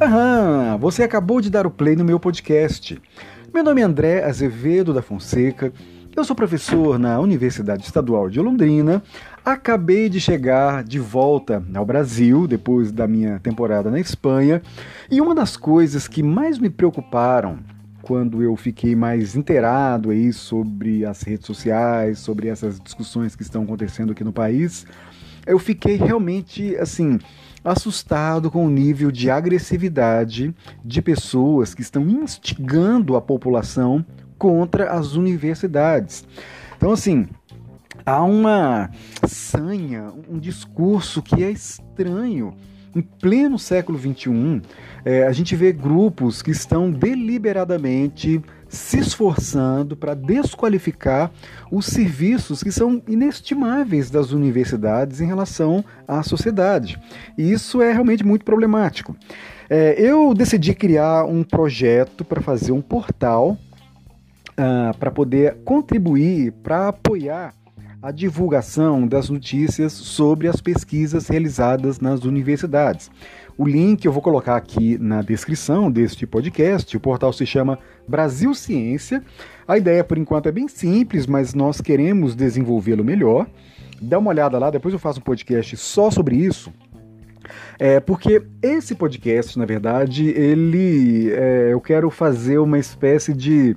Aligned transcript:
Aham, 0.00 0.78
você 0.78 1.02
acabou 1.02 1.40
de 1.40 1.50
dar 1.50 1.66
o 1.66 1.70
play 1.70 1.94
no 1.94 2.04
meu 2.04 2.18
podcast. 2.18 3.00
Meu 3.52 3.62
nome 3.62 3.80
é 3.80 3.84
André 3.84 4.24
Azevedo 4.24 4.94
da 4.94 5.02
Fonseca. 5.02 5.72
Eu 6.16 6.24
sou 6.24 6.34
professor 6.34 6.98
na 6.98 7.20
Universidade 7.20 7.84
Estadual 7.84 8.30
de 8.30 8.40
Londrina. 8.40 9.02
Acabei 9.44 10.08
de 10.08 10.20
chegar 10.20 10.82
de 10.82 10.98
volta 10.98 11.62
ao 11.74 11.84
Brasil 11.84 12.46
depois 12.46 12.90
da 12.90 13.06
minha 13.06 13.38
temporada 13.40 13.90
na 13.90 14.00
Espanha. 14.00 14.62
E 15.10 15.20
uma 15.20 15.34
das 15.34 15.56
coisas 15.56 16.08
que 16.08 16.22
mais 16.22 16.58
me 16.58 16.70
preocuparam 16.70 17.58
quando 18.02 18.42
eu 18.42 18.56
fiquei 18.56 18.96
mais 18.96 19.36
inteirado 19.36 20.10
aí 20.10 20.32
sobre 20.32 21.04
as 21.04 21.22
redes 21.22 21.46
sociais, 21.46 22.18
sobre 22.18 22.48
essas 22.48 22.80
discussões 22.80 23.36
que 23.36 23.42
estão 23.42 23.62
acontecendo 23.62 24.12
aqui 24.12 24.24
no 24.24 24.32
país, 24.32 24.86
eu 25.50 25.58
fiquei 25.58 25.96
realmente 25.96 26.76
assim 26.76 27.18
assustado 27.64 28.50
com 28.50 28.66
o 28.66 28.70
nível 28.70 29.10
de 29.10 29.30
agressividade 29.30 30.54
de 30.84 31.02
pessoas 31.02 31.74
que 31.74 31.82
estão 31.82 32.08
instigando 32.08 33.16
a 33.16 33.20
população 33.20 34.04
contra 34.38 34.90
as 34.92 35.14
universidades. 35.14 36.24
Então, 36.76 36.92
assim, 36.92 37.28
há 38.06 38.22
uma 38.22 38.90
sanha, 39.26 40.10
um 40.28 40.38
discurso 40.38 41.20
que 41.20 41.44
é 41.44 41.50
estranho. 41.50 42.54
Em 42.96 43.02
pleno 43.02 43.56
século 43.56 43.96
XXI, 43.96 44.62
é, 45.04 45.24
a 45.24 45.30
gente 45.30 45.54
vê 45.54 45.72
grupos 45.72 46.42
que 46.42 46.50
estão 46.50 46.90
deliberadamente 46.90 48.42
se 48.70 48.98
esforçando 48.98 49.96
para 49.96 50.14
desqualificar 50.14 51.30
os 51.70 51.86
serviços 51.86 52.62
que 52.62 52.70
são 52.70 53.02
inestimáveis 53.08 54.10
das 54.10 54.30
universidades 54.30 55.20
em 55.20 55.26
relação 55.26 55.84
à 56.06 56.22
sociedade. 56.22 56.98
E 57.36 57.50
isso 57.50 57.82
é 57.82 57.92
realmente 57.92 58.24
muito 58.24 58.44
problemático. 58.44 59.16
É, 59.68 60.00
eu 60.00 60.32
decidi 60.32 60.72
criar 60.72 61.24
um 61.24 61.42
projeto 61.42 62.24
para 62.24 62.40
fazer 62.40 62.72
um 62.72 62.80
portal 62.80 63.58
uh, 64.50 64.96
para 64.98 65.10
poder 65.10 65.56
contribuir, 65.64 66.52
para 66.62 66.88
apoiar 66.88 67.54
a 68.02 68.10
divulgação 68.10 69.06
das 69.06 69.28
notícias 69.28 69.92
sobre 69.92 70.48
as 70.48 70.60
pesquisas 70.60 71.28
realizadas 71.28 72.00
nas 72.00 72.24
universidades. 72.24 73.10
O 73.60 73.68
link 73.68 74.06
eu 74.06 74.10
vou 74.10 74.22
colocar 74.22 74.56
aqui 74.56 74.96
na 74.96 75.20
descrição 75.20 75.90
deste 75.90 76.26
podcast. 76.26 76.96
O 76.96 76.98
portal 76.98 77.30
se 77.30 77.44
chama 77.44 77.78
Brasil 78.08 78.54
Ciência. 78.54 79.22
A 79.68 79.76
ideia, 79.76 80.02
por 80.02 80.16
enquanto, 80.16 80.46
é 80.46 80.50
bem 80.50 80.66
simples, 80.66 81.26
mas 81.26 81.52
nós 81.52 81.78
queremos 81.78 82.34
desenvolvê-lo 82.34 83.04
melhor. 83.04 83.46
Dá 84.00 84.18
uma 84.18 84.30
olhada 84.30 84.58
lá, 84.58 84.70
depois 84.70 84.94
eu 84.94 84.98
faço 84.98 85.20
um 85.20 85.22
podcast 85.22 85.76
só 85.76 86.10
sobre 86.10 86.36
isso. 86.36 86.72
É, 87.78 88.00
porque 88.00 88.42
esse 88.62 88.94
podcast, 88.94 89.58
na 89.58 89.66
verdade, 89.66 90.30
ele 90.30 91.30
é, 91.30 91.68
eu 91.70 91.82
quero 91.82 92.08
fazer 92.08 92.56
uma 92.56 92.78
espécie 92.78 93.34
de 93.34 93.76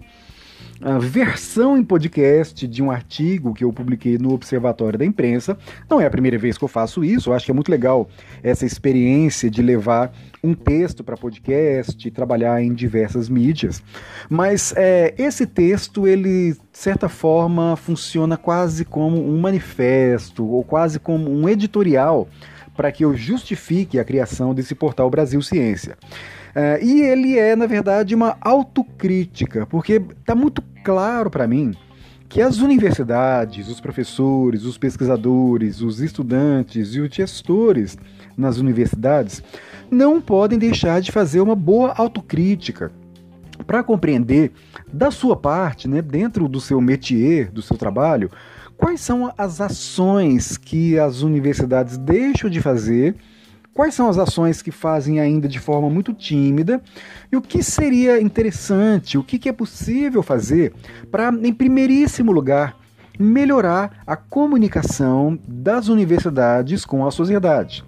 a 0.85 0.97
versão 0.97 1.77
em 1.77 1.83
podcast 1.83 2.67
de 2.67 2.83
um 2.83 2.91
artigo 2.91 3.53
que 3.53 3.63
eu 3.63 3.71
publiquei 3.71 4.17
no 4.17 4.33
Observatório 4.33 4.99
da 4.99 5.05
Imprensa. 5.05 5.57
Não 5.89 6.01
é 6.01 6.05
a 6.05 6.09
primeira 6.09 6.37
vez 6.37 6.57
que 6.57 6.63
eu 6.63 6.67
faço 6.67 7.05
isso, 7.05 7.29
eu 7.29 7.33
acho 7.33 7.45
que 7.45 7.51
é 7.51 7.53
muito 7.53 7.71
legal 7.71 8.09
essa 8.43 8.65
experiência 8.65 9.49
de 9.49 9.61
levar 9.61 10.11
um 10.43 10.53
texto 10.53 11.01
para 11.01 11.15
podcast, 11.15 12.11
trabalhar 12.11 12.61
em 12.61 12.73
diversas 12.73 13.29
mídias. 13.29 13.81
Mas 14.29 14.73
é, 14.75 15.13
esse 15.17 15.47
texto, 15.47 16.05
ele, 16.05 16.51
de 16.51 16.77
certa 16.77 17.07
forma, 17.07 17.77
funciona 17.77 18.35
quase 18.35 18.83
como 18.83 19.25
um 19.25 19.39
manifesto 19.39 20.45
ou 20.45 20.65
quase 20.65 20.99
como 20.99 21.31
um 21.31 21.47
editorial 21.47 22.27
para 22.75 22.91
que 22.91 23.05
eu 23.05 23.15
justifique 23.15 23.99
a 23.99 24.03
criação 24.03 24.53
desse 24.53 24.75
portal 24.75 25.09
Brasil 25.09 25.41
Ciência. 25.41 25.97
Uh, 26.55 26.83
e 26.83 27.01
ele 27.01 27.37
é, 27.37 27.55
na 27.55 27.65
verdade, 27.65 28.13
uma 28.13 28.37
autocrítica, 28.39 29.65
porque 29.65 30.01
está 30.19 30.35
muito 30.35 30.61
claro 30.83 31.29
para 31.29 31.47
mim 31.47 31.73
que 32.29 32.41
as 32.41 32.57
universidades, 32.57 33.67
os 33.67 33.79
professores, 33.79 34.63
os 34.63 34.77
pesquisadores, 34.77 35.81
os 35.81 35.99
estudantes 35.99 36.95
e 36.95 36.99
os 36.99 37.13
gestores 37.13 37.97
nas 38.35 38.57
universidades 38.57 39.43
não 39.89 40.19
podem 40.19 40.57
deixar 40.57 40.99
de 40.99 41.11
fazer 41.11 41.41
uma 41.41 41.55
boa 41.55 41.93
autocrítica 41.95 42.91
para 43.67 43.83
compreender 43.83 44.51
da 44.91 45.11
sua 45.11 45.35
parte, 45.35 45.87
né, 45.87 46.01
dentro 46.01 46.47
do 46.47 46.59
seu 46.59 46.81
métier, 46.81 47.51
do 47.51 47.61
seu 47.61 47.77
trabalho, 47.77 48.31
quais 48.75 48.99
são 48.99 49.31
as 49.37 49.61
ações 49.61 50.57
que 50.57 50.97
as 50.97 51.21
universidades 51.21 51.97
deixam 51.97 52.49
de 52.49 52.61
fazer 52.61 53.15
Quais 53.73 53.95
são 53.95 54.07
as 54.07 54.19
ações 54.19 54.61
que 54.61 54.69
fazem 54.69 55.19
ainda 55.19 55.47
de 55.47 55.59
forma 55.59 55.89
muito 55.89 56.13
tímida 56.13 56.81
e 57.31 57.35
o 57.35 57.41
que 57.41 57.63
seria 57.63 58.21
interessante, 58.21 59.17
o 59.17 59.23
que 59.23 59.49
é 59.49 59.51
possível 59.51 60.21
fazer 60.21 60.73
para, 61.09 61.33
em 61.41 61.51
primeiríssimo 61.51 62.31
lugar, 62.31 62.77
melhorar 63.17 64.03
a 64.05 64.15
comunicação 64.15 65.39
das 65.47 65.87
universidades 65.87 66.85
com 66.85 67.05
a 67.05 67.11
sociedade. 67.11 67.83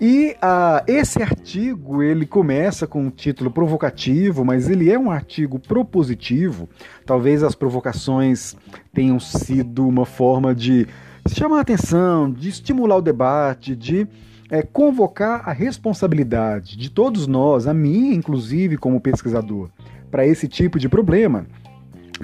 E 0.00 0.36
uh, 0.42 0.84
esse 0.86 1.22
artigo 1.22 2.02
ele 2.02 2.26
começa 2.26 2.86
com 2.86 3.04
um 3.04 3.10
título 3.10 3.50
provocativo, 3.50 4.44
mas 4.44 4.68
ele 4.68 4.90
é 4.90 4.98
um 4.98 5.10
artigo 5.10 5.58
propositivo. 5.58 6.68
Talvez 7.04 7.42
as 7.42 7.54
provocações 7.54 8.54
tenham 8.92 9.18
sido 9.18 9.86
uma 9.86 10.04
forma 10.04 10.54
de 10.54 10.86
chamar 11.28 11.58
a 11.58 11.60
atenção, 11.60 12.30
de 12.30 12.48
estimular 12.48 12.96
o 12.96 13.02
debate, 13.02 13.74
de 13.74 14.06
é, 14.50 14.62
convocar 14.62 15.48
a 15.48 15.52
responsabilidade 15.52 16.76
de 16.76 16.90
todos 16.90 17.26
nós, 17.26 17.66
a 17.66 17.74
mim 17.74 18.14
inclusive 18.14 18.76
como 18.76 19.00
pesquisador, 19.00 19.68
para 20.10 20.26
esse 20.26 20.48
tipo 20.48 20.78
de 20.78 20.88
problema, 20.88 21.46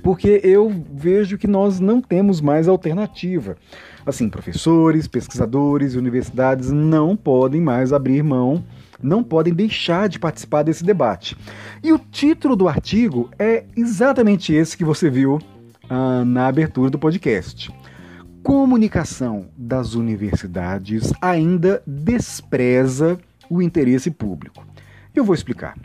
porque 0.02 0.40
eu 0.42 0.72
vejo 0.94 1.36
que 1.36 1.46
nós 1.46 1.80
não 1.80 2.00
temos 2.00 2.40
mais 2.40 2.68
alternativa. 2.68 3.56
Assim, 4.06 4.28
professores, 4.28 5.06
pesquisadores 5.06 5.94
universidades 5.94 6.70
não 6.70 7.16
podem 7.16 7.60
mais 7.60 7.92
abrir 7.92 8.22
mão, 8.22 8.64
não 9.02 9.22
podem 9.22 9.52
deixar 9.52 10.08
de 10.08 10.18
participar 10.18 10.62
desse 10.62 10.84
debate. 10.84 11.36
E 11.82 11.92
o 11.92 11.98
título 11.98 12.56
do 12.56 12.68
artigo 12.68 13.28
é 13.38 13.64
exatamente 13.76 14.52
esse 14.52 14.76
que 14.76 14.84
você 14.84 15.10
viu 15.10 15.38
ah, 15.90 16.24
na 16.24 16.46
abertura 16.46 16.88
do 16.88 16.98
podcast 16.98 17.70
comunicação 18.42 19.46
das 19.56 19.94
universidades 19.94 21.12
ainda 21.20 21.82
despreza 21.86 23.18
o 23.48 23.62
interesse 23.62 24.10
público. 24.10 24.66
Eu 25.14 25.24
vou 25.24 25.34
explicar. 25.34 25.76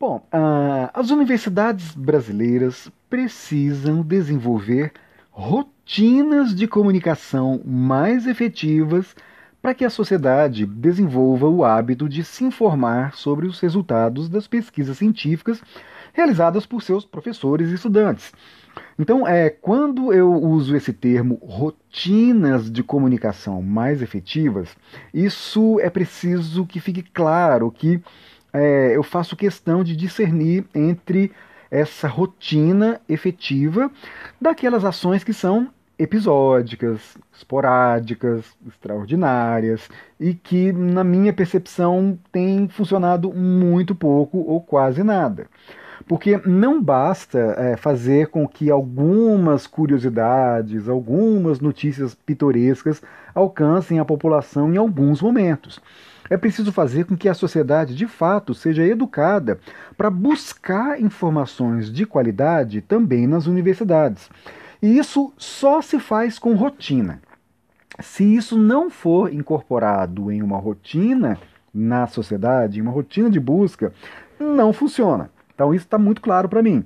Bom, 0.00 0.16
uh, 0.34 0.90
as 0.92 1.10
universidades 1.10 1.94
brasileiras 1.94 2.90
precisam 3.08 4.02
desenvolver 4.02 4.92
rotinas 5.32 6.54
de 6.54 6.68
comunicação 6.68 7.60
mais 7.64 8.26
efetivas 8.26 9.16
para 9.62 9.74
que 9.74 9.84
a 9.84 9.90
sociedade 9.90 10.66
desenvolva 10.66 11.48
o 11.48 11.64
hábito 11.64 12.08
de 12.08 12.22
se 12.22 12.44
informar 12.44 13.14
sobre 13.14 13.46
os 13.46 13.58
resultados 13.58 14.28
das 14.28 14.46
pesquisas 14.46 14.98
científicas 14.98 15.62
realizadas 16.12 16.66
por 16.66 16.82
seus 16.82 17.06
professores 17.06 17.70
e 17.70 17.74
estudantes. 17.74 18.32
Então, 18.98 19.26
é, 19.26 19.48
quando 19.48 20.12
eu 20.12 20.32
uso 20.32 20.76
esse 20.76 20.92
termo 20.92 21.36
rotinas 21.42 22.70
de 22.70 22.82
comunicação 22.82 23.62
mais 23.62 24.02
efetivas, 24.02 24.76
isso 25.14 25.80
é 25.80 25.88
preciso 25.88 26.66
que 26.66 26.78
fique 26.80 27.02
claro 27.02 27.70
que 27.70 28.02
é, 28.52 28.94
eu 28.94 29.02
faço 29.02 29.36
questão 29.36 29.82
de 29.82 29.96
discernir 29.96 30.64
entre 30.74 31.32
essa 31.72 32.06
rotina 32.06 33.00
efetiva 33.08 33.90
daquelas 34.38 34.84
ações 34.84 35.24
que 35.24 35.32
são 35.32 35.70
episódicas, 35.98 37.16
esporádicas, 37.34 38.44
extraordinárias 38.66 39.88
e 40.20 40.34
que, 40.34 40.70
na 40.70 41.02
minha 41.02 41.32
percepção, 41.32 42.18
têm 42.30 42.68
funcionado 42.68 43.32
muito 43.32 43.94
pouco 43.94 44.38
ou 44.38 44.60
quase 44.60 45.02
nada. 45.02 45.46
Porque 46.06 46.36
não 46.44 46.82
basta 46.82 47.38
é, 47.56 47.76
fazer 47.76 48.26
com 48.26 48.46
que 48.46 48.70
algumas 48.70 49.66
curiosidades, 49.66 50.88
algumas 50.88 51.58
notícias 51.60 52.14
pitorescas 52.14 53.00
alcancem 53.34 53.98
a 53.98 54.04
população 54.04 54.74
em 54.74 54.76
alguns 54.76 55.22
momentos. 55.22 55.80
É 56.30 56.36
preciso 56.36 56.72
fazer 56.72 57.04
com 57.04 57.16
que 57.16 57.28
a 57.28 57.34
sociedade, 57.34 57.94
de 57.94 58.06
fato, 58.06 58.54
seja 58.54 58.84
educada 58.84 59.58
para 59.96 60.10
buscar 60.10 61.00
informações 61.00 61.92
de 61.92 62.06
qualidade 62.06 62.80
também 62.80 63.26
nas 63.26 63.46
universidades. 63.46 64.30
E 64.80 64.98
isso 64.98 65.32
só 65.36 65.80
se 65.82 66.00
faz 66.00 66.38
com 66.38 66.54
rotina. 66.54 67.20
se 68.00 68.24
isso 68.24 68.56
não 68.56 68.88
for 68.90 69.32
incorporado 69.32 70.30
em 70.30 70.42
uma 70.42 70.58
rotina 70.58 71.38
na 71.72 72.06
sociedade, 72.06 72.78
em 72.78 72.82
uma 72.82 72.90
rotina 72.90 73.28
de 73.30 73.40
busca, 73.40 73.92
não 74.38 74.72
funciona. 74.72 75.30
Então 75.54 75.74
isso 75.74 75.84
está 75.84 75.98
muito 75.98 76.20
claro 76.20 76.48
para 76.48 76.62
mim. 76.62 76.84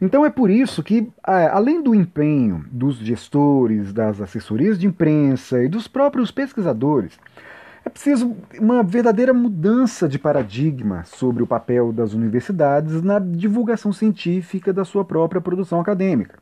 Então 0.00 0.24
é 0.24 0.30
por 0.30 0.48
isso 0.48 0.82
que, 0.82 1.10
além 1.24 1.82
do 1.82 1.94
empenho 1.94 2.64
dos 2.70 2.98
gestores, 2.98 3.92
das 3.92 4.20
assessorias 4.20 4.78
de 4.78 4.86
imprensa 4.86 5.62
e 5.62 5.68
dos 5.68 5.88
próprios 5.88 6.30
pesquisadores, 6.30 7.18
é 7.88 7.90
preciso 7.90 8.36
uma 8.60 8.82
verdadeira 8.82 9.32
mudança 9.32 10.06
de 10.06 10.18
paradigma 10.18 11.04
sobre 11.04 11.42
o 11.42 11.46
papel 11.46 11.90
das 11.90 12.12
universidades 12.12 13.02
na 13.02 13.18
divulgação 13.18 13.94
científica 13.94 14.74
da 14.74 14.84
sua 14.84 15.06
própria 15.06 15.40
produção 15.40 15.80
acadêmica. 15.80 16.38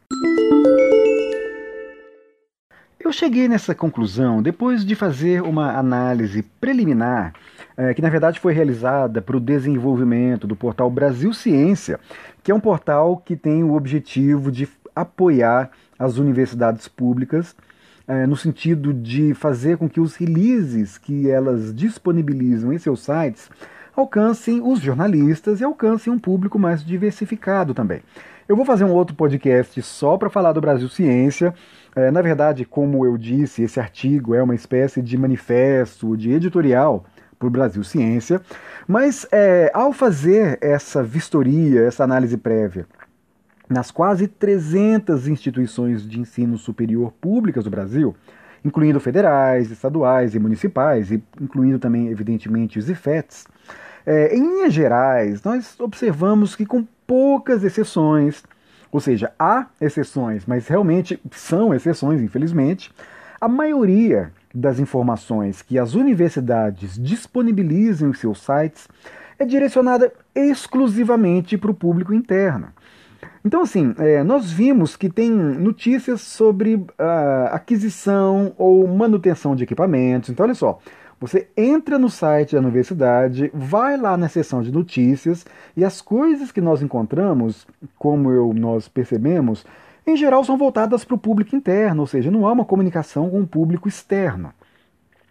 Eu 2.99 3.13
cheguei 3.13 3.47
nessa 3.47 3.77
conclusão 3.77 4.43
depois 4.43 4.85
de 4.85 4.97
fazer 4.97 5.41
uma 5.41 5.79
análise 5.79 6.43
preliminar, 6.43 7.33
é, 7.77 7.95
que 7.95 8.03
na 8.03 8.11
verdade 8.11 8.41
foi 8.41 8.53
realizada 8.53 9.23
para 9.23 9.37
o 9.37 9.41
desenvolvimento 9.41 10.49
do 10.49 10.57
portal 10.57 10.91
Brasil 10.91 11.33
Ciência, 11.33 12.01
que 12.43 12.51
é 12.51 12.55
um 12.55 12.59
portal 12.59 13.19
que 13.19 13.37
tem 13.37 13.63
o 13.63 13.75
objetivo 13.75 14.51
de 14.51 14.69
apoiar 14.97 15.71
as 15.97 16.19
universidades 16.19 16.89
públicas 16.89 17.55
é, 18.09 18.27
no 18.27 18.37
sentido 18.37 18.93
de 18.93 19.35
fazer 19.35 19.77
com 19.77 19.89
que 19.89 20.01
os 20.01 20.17
releases 20.17 20.99
que 20.99 21.31
elas 21.31 21.75
disponibilizam 21.75 22.73
em 22.73 22.79
seus 22.79 23.01
sites 23.01 23.51
alcancem 23.95 24.61
os 24.63 24.81
jornalistas 24.81 25.61
e 25.61 25.65
alcancem 25.65 26.13
um 26.13 26.19
público 26.19 26.59
mais 26.59 26.85
diversificado 26.85 27.75
também. 27.75 28.03
Eu 28.49 28.55
vou 28.55 28.65
fazer 28.65 28.85
um 28.85 28.93
outro 28.93 29.17
podcast 29.17 29.81
só 29.83 30.17
para 30.17 30.31
falar 30.31 30.53
do 30.53 30.61
Brasil 30.61 30.89
Ciência. 30.89 31.53
É, 31.97 32.11
na 32.11 32.23
verdade, 32.23 32.65
como 32.65 33.05
eu 33.05 33.17
disse, 33.17 33.63
esse 33.63 33.81
artigo 33.81 34.35
é 34.35 34.43
uma 34.43 34.55
espécie 34.55 35.03
de 35.03 35.17
manifesto, 35.17 36.17
de 36.17 36.31
editorial 36.31 37.05
o 37.45 37.51
Brasil 37.51 37.85
Ciência. 37.85 38.41
Mas 38.87 39.27
é, 39.31 39.71
ao 39.75 39.93
fazer 39.93 40.59
essa 40.61 41.03
vistoria, 41.03 41.83
essa 41.83 42.05
análise 42.05 42.37
prévia, 42.37 42.87
nas 43.69 43.91
quase 43.91 44.29
300 44.29 45.29
instituições 45.29 46.09
de 46.09 46.21
ensino 46.21 46.57
superior 46.57 47.13
públicas 47.21 47.65
do 47.65 47.71
Brasil, 47.71 48.15
incluindo 48.65 49.01
federais, 49.01 49.71
estaduais 49.71 50.35
e 50.35 50.39
municipais, 50.39 51.11
e 51.11 51.23
incluindo 51.41 51.79
também, 51.79 52.09
evidentemente, 52.09 52.79
os 52.79 52.89
IFETs, 52.89 53.47
é, 54.05 54.35
em 54.37 54.41
linhas 54.41 54.73
gerais, 54.73 55.43
nós 55.43 55.79
observamos 55.81 56.55
que, 56.55 56.65
com 56.65 56.87
poucas 57.07 57.65
exceções, 57.65 58.45
ou 58.91 59.01
seja, 59.01 59.33
há 59.39 59.67
exceções, 59.81 60.47
mas 60.47 60.69
realmente 60.69 61.21
são 61.33 61.75
exceções, 61.75 62.21
infelizmente, 62.21 62.93
a 63.41 63.49
maioria 63.49 64.33
das 64.55 64.79
informações 64.79 65.61
que 65.61 65.79
as 65.79 65.95
universidades 65.95 66.97
disponibilizam 66.97 68.11
em 68.11 68.15
seus 68.15 68.41
sites 68.41 68.89
é 69.39 69.45
direcionada 69.45 70.13
exclusivamente 70.35 71.59
para 71.59 71.71
o 71.71 71.75
público 71.75 72.15
interno. 72.15 72.69
Então, 73.45 73.63
assim, 73.63 73.95
é, 73.99 74.23
nós 74.23 74.51
vimos 74.51 74.97
que 74.97 75.09
tem 75.09 75.31
notícias 75.31 76.21
sobre 76.21 76.75
uh, 76.75 76.87
aquisição 77.51 78.53
ou 78.59 78.87
manutenção 78.89 79.55
de 79.55 79.65
equipamentos. 79.65 80.31
Então, 80.31 80.45
olha 80.45 80.55
só, 80.55 80.79
você 81.19 81.49
entra 81.57 81.99
no 81.99 82.11
site 82.11 82.55
da 82.55 82.61
universidade, 82.61 83.51
vai 83.55 83.97
lá 83.97 84.17
na 84.17 84.29
seção 84.29 84.63
de 84.63 84.71
notícias 84.71 85.47
e 85.77 85.85
as 85.85 86.01
coisas 86.03 86.53
que 86.53 86.61
nós 86.61 86.83
encontramos, 86.83 87.67
como 87.99 88.31
eu, 88.31 88.53
nós 88.53 88.87
percebemos, 88.89 89.65
em 90.07 90.17
geral 90.17 90.45
são 90.45 90.59
voltadas 90.59 91.05
para 91.05 91.15
o 91.15 91.19
público 91.19 91.57
interno, 91.57 92.03
ou 92.03 92.07
seja, 92.07 92.31
não 92.31 92.47
há 92.47 92.53
uma 92.53 92.65
comunicação 92.65 93.31
com 93.31 93.41
o 93.41 93.47
público 93.47 93.89
externo. 93.89 94.53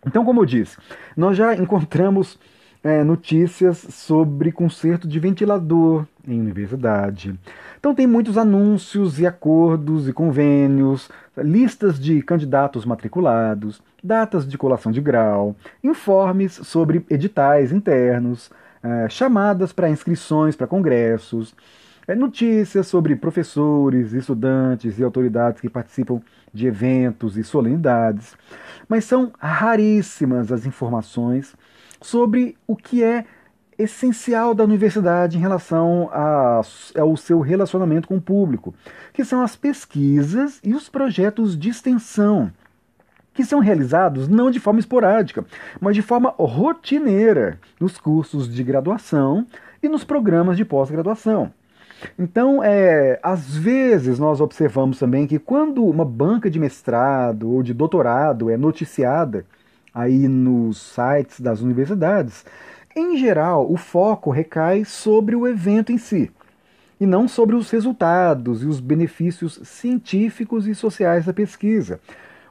Então, 0.05 0.25
como 0.25 0.41
eu 0.41 0.45
disse, 0.45 0.77
nós 1.15 1.37
já 1.37 1.53
encontramos 1.55 2.39
é, 2.85 3.03
notícias 3.03 3.79
sobre 3.79 4.51
conserto 4.51 5.07
de 5.07 5.19
ventilador 5.19 6.05
em 6.27 6.39
universidade. 6.39 7.33
Então 7.79 7.95
tem 7.95 8.05
muitos 8.05 8.37
anúncios 8.37 9.19
e 9.19 9.25
acordos 9.25 10.07
e 10.07 10.13
convênios, 10.13 11.09
listas 11.35 11.99
de 11.99 12.21
candidatos 12.21 12.85
matriculados, 12.85 13.81
datas 14.03 14.47
de 14.47 14.55
colação 14.55 14.91
de 14.91 15.01
grau, 15.01 15.55
informes 15.83 16.53
sobre 16.53 17.03
editais 17.09 17.71
internos, 17.71 18.51
é, 18.83 19.09
chamadas 19.09 19.73
para 19.73 19.89
inscrições 19.89 20.55
para 20.55 20.67
congressos, 20.67 21.55
é, 22.07 22.13
notícias 22.13 22.85
sobre 22.85 23.15
professores, 23.15 24.13
estudantes 24.13 24.99
e 24.99 25.03
autoridades 25.03 25.59
que 25.59 25.69
participam 25.69 26.21
de 26.53 26.67
eventos 26.67 27.35
e 27.35 27.43
solenidades. 27.43 28.37
Mas 28.87 29.05
são 29.05 29.33
raríssimas 29.39 30.51
as 30.51 30.67
informações 30.67 31.55
sobre 32.01 32.57
o 32.67 32.75
que 32.75 33.03
é 33.03 33.25
essencial 33.77 34.53
da 34.53 34.63
universidade 34.63 35.37
em 35.37 35.41
relação 35.41 36.09
ao 36.93 37.17
seu 37.17 37.39
relacionamento 37.41 38.07
com 38.07 38.17
o 38.17 38.21
público, 38.21 38.73
que 39.13 39.25
são 39.25 39.41
as 39.41 39.55
pesquisas 39.55 40.59
e 40.63 40.73
os 40.73 40.87
projetos 40.87 41.57
de 41.57 41.69
extensão, 41.69 42.51
que 43.33 43.43
são 43.43 43.59
realizados 43.59 44.27
não 44.29 44.49
de 44.49 44.59
forma 44.59 44.79
esporádica, 44.79 45.45
mas 45.79 45.95
de 45.95 46.01
forma 46.01 46.33
rotineira 46.37 47.59
nos 47.79 47.97
cursos 47.97 48.53
de 48.53 48.63
graduação 48.63 49.45
e 49.83 49.89
nos 49.89 50.03
programas 50.03 50.55
de 50.55 50.63
pós-graduação. 50.63 51.51
Então, 52.19 52.63
é, 52.63 53.19
às 53.23 53.55
vezes 53.55 54.19
nós 54.19 54.41
observamos 54.41 54.99
também 54.99 55.27
que 55.27 55.39
quando 55.39 55.83
uma 55.83 56.05
banca 56.05 56.49
de 56.49 56.59
mestrado 56.59 57.51
ou 57.51 57.63
de 57.63 57.73
doutorado 57.73 58.49
é 58.49 58.57
noticiada 58.57 59.45
aí 59.95 60.27
nos 60.27 60.77
sites 60.77 61.39
das 61.39 61.61
universidades, 61.61 62.45
em 62.93 63.17
geral 63.17 63.71
o 63.71 63.77
foco 63.77 64.29
recai 64.29 64.83
sobre 64.83 65.35
o 65.35 65.47
evento 65.47 65.91
em 65.91 65.97
si 65.97 66.29
e 66.99 67.05
não 67.05 67.27
sobre 67.27 67.55
os 67.55 67.69
resultados 67.69 68.63
e 68.63 68.65
os 68.65 68.79
benefícios 68.79 69.59
científicos 69.63 70.67
e 70.67 70.75
sociais 70.75 71.25
da 71.25 71.33
pesquisa. 71.33 71.99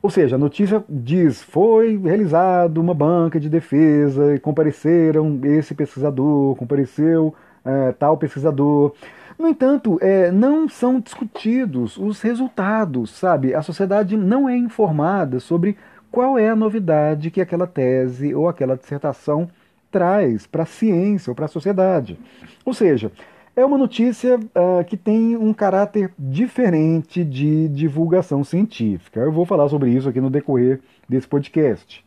Ou 0.03 0.11
seja, 0.11 0.37
a 0.37 0.39
notícia 0.39 0.85
diz: 0.89 1.43
foi 1.43 1.97
realizada 1.97 2.79
uma 2.79 2.93
banca 2.93 3.41
de 3.41 3.49
defesa 3.49 4.35
e 4.35 4.39
compareceram 4.39 5.41
esse 5.45 5.75
pesquisador, 5.75 6.55
compareceu 6.57 7.35
é, 7.65 7.93
tal 7.93 8.19
pesquisador. 8.19 8.93
No 9.39 9.49
entanto, 9.49 9.99
é, 10.01 10.31
não 10.31 10.69
são 10.69 11.01
discutidos 11.01 11.97
os 11.97 12.21
resultados, 12.21 13.11
sabe? 13.11 13.55
A 13.55 13.63
sociedade 13.63 14.17
não 14.17 14.49
é 14.49 14.57
informada 14.57 15.41
sobre 15.41 15.77
qual 16.15 16.39
é 16.39 16.49
a 16.49 16.55
novidade 16.55 17.29
que 17.29 17.41
aquela 17.41 17.67
tese 17.67 18.33
ou 18.33 18.49
aquela 18.49 18.77
dissertação 18.77 19.49
traz 19.91 20.47
para 20.47 20.63
a 20.63 20.67
ciência 20.67 21.29
ou 21.29 21.35
para 21.35 21.47
a 21.47 21.49
sociedade. 21.49 22.17
Ou 22.65 22.73
seja, 22.73 23.11
é 23.57 23.65
uma 23.65 23.77
notícia 23.77 24.39
uh, 24.39 24.85
que 24.87 24.97
tem 24.97 25.37
um 25.37 25.53
caráter 25.53 26.15
diferente 26.17 27.25
de 27.25 27.67
divulgação 27.67 28.45
científica. 28.45 29.19
Eu 29.19 29.33
vou 29.33 29.45
falar 29.45 29.69
sobre 29.69 29.91
isso 29.91 30.09
aqui 30.09 30.21
no 30.21 30.31
decorrer 30.31 30.79
desse 31.09 31.27
podcast. 31.27 32.05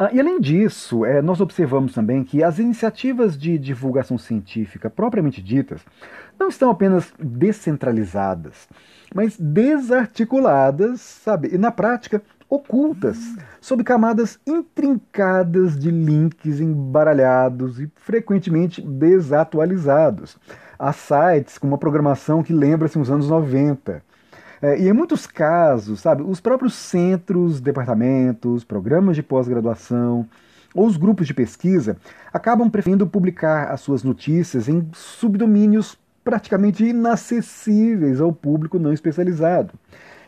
Uh, 0.00 0.12
e 0.12 0.18
além 0.18 0.40
disso, 0.40 1.04
é, 1.04 1.22
nós 1.22 1.40
observamos 1.40 1.94
também 1.94 2.24
que 2.24 2.42
as 2.42 2.58
iniciativas 2.58 3.38
de 3.38 3.58
divulgação 3.58 4.18
científica 4.18 4.90
propriamente 4.90 5.40
ditas 5.40 5.80
não 6.36 6.48
estão 6.48 6.68
apenas 6.68 7.14
descentralizadas, 7.16 8.68
mas 9.14 9.38
desarticuladas, 9.38 11.00
sabe? 11.00 11.54
E 11.54 11.58
na 11.58 11.70
prática 11.70 12.20
ocultas, 12.54 13.18
sob 13.62 13.82
camadas 13.82 14.38
intrincadas 14.46 15.78
de 15.78 15.90
links 15.90 16.60
embaralhados 16.60 17.80
e 17.80 17.90
frequentemente 17.96 18.82
desatualizados. 18.82 20.36
Há 20.78 20.92
sites 20.92 21.56
com 21.56 21.66
uma 21.66 21.78
programação 21.78 22.42
que 22.42 22.52
lembra-se 22.52 22.98
uns 22.98 23.08
anos 23.08 23.26
90. 23.26 24.02
É, 24.60 24.78
e 24.78 24.86
em 24.86 24.92
muitos 24.92 25.26
casos, 25.26 26.00
sabe, 26.00 26.22
os 26.22 26.40
próprios 26.40 26.74
centros, 26.74 27.58
departamentos, 27.58 28.64
programas 28.64 29.16
de 29.16 29.22
pós-graduação 29.22 30.28
ou 30.74 30.86
os 30.86 30.98
grupos 30.98 31.26
de 31.26 31.32
pesquisa 31.32 31.96
acabam 32.34 32.68
preferindo 32.68 33.06
publicar 33.06 33.72
as 33.72 33.80
suas 33.80 34.02
notícias 34.02 34.68
em 34.68 34.86
subdomínios 34.92 35.96
praticamente 36.22 36.84
inacessíveis 36.84 38.20
ao 38.20 38.30
público 38.30 38.78
não 38.78 38.92
especializado. 38.92 39.72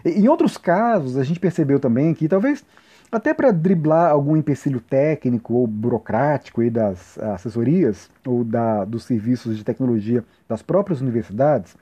Em 0.05 0.29
outros 0.29 0.57
casos, 0.59 1.17
a 1.17 1.25
gente 1.25 1.41
percebeu 1.41 1.81
também 1.81 2.13
que 2.13 2.29
talvez 2.29 2.65
até 3.11 3.33
para 3.33 3.53
driblar 3.53 4.11
algum 4.11 4.37
empecilho 4.37 4.81
técnico 4.81 5.55
ou 5.55 5.67
burocrático 5.67 6.69
das 6.69 7.17
assessorias 7.19 8.11
ou 8.27 8.43
da, 8.43 8.85
dos 8.85 9.05
serviços 9.05 9.57
de 9.57 9.63
tecnologia 9.63 10.25
das 10.49 10.63
próprias 10.63 11.01
universidades, 11.01 11.77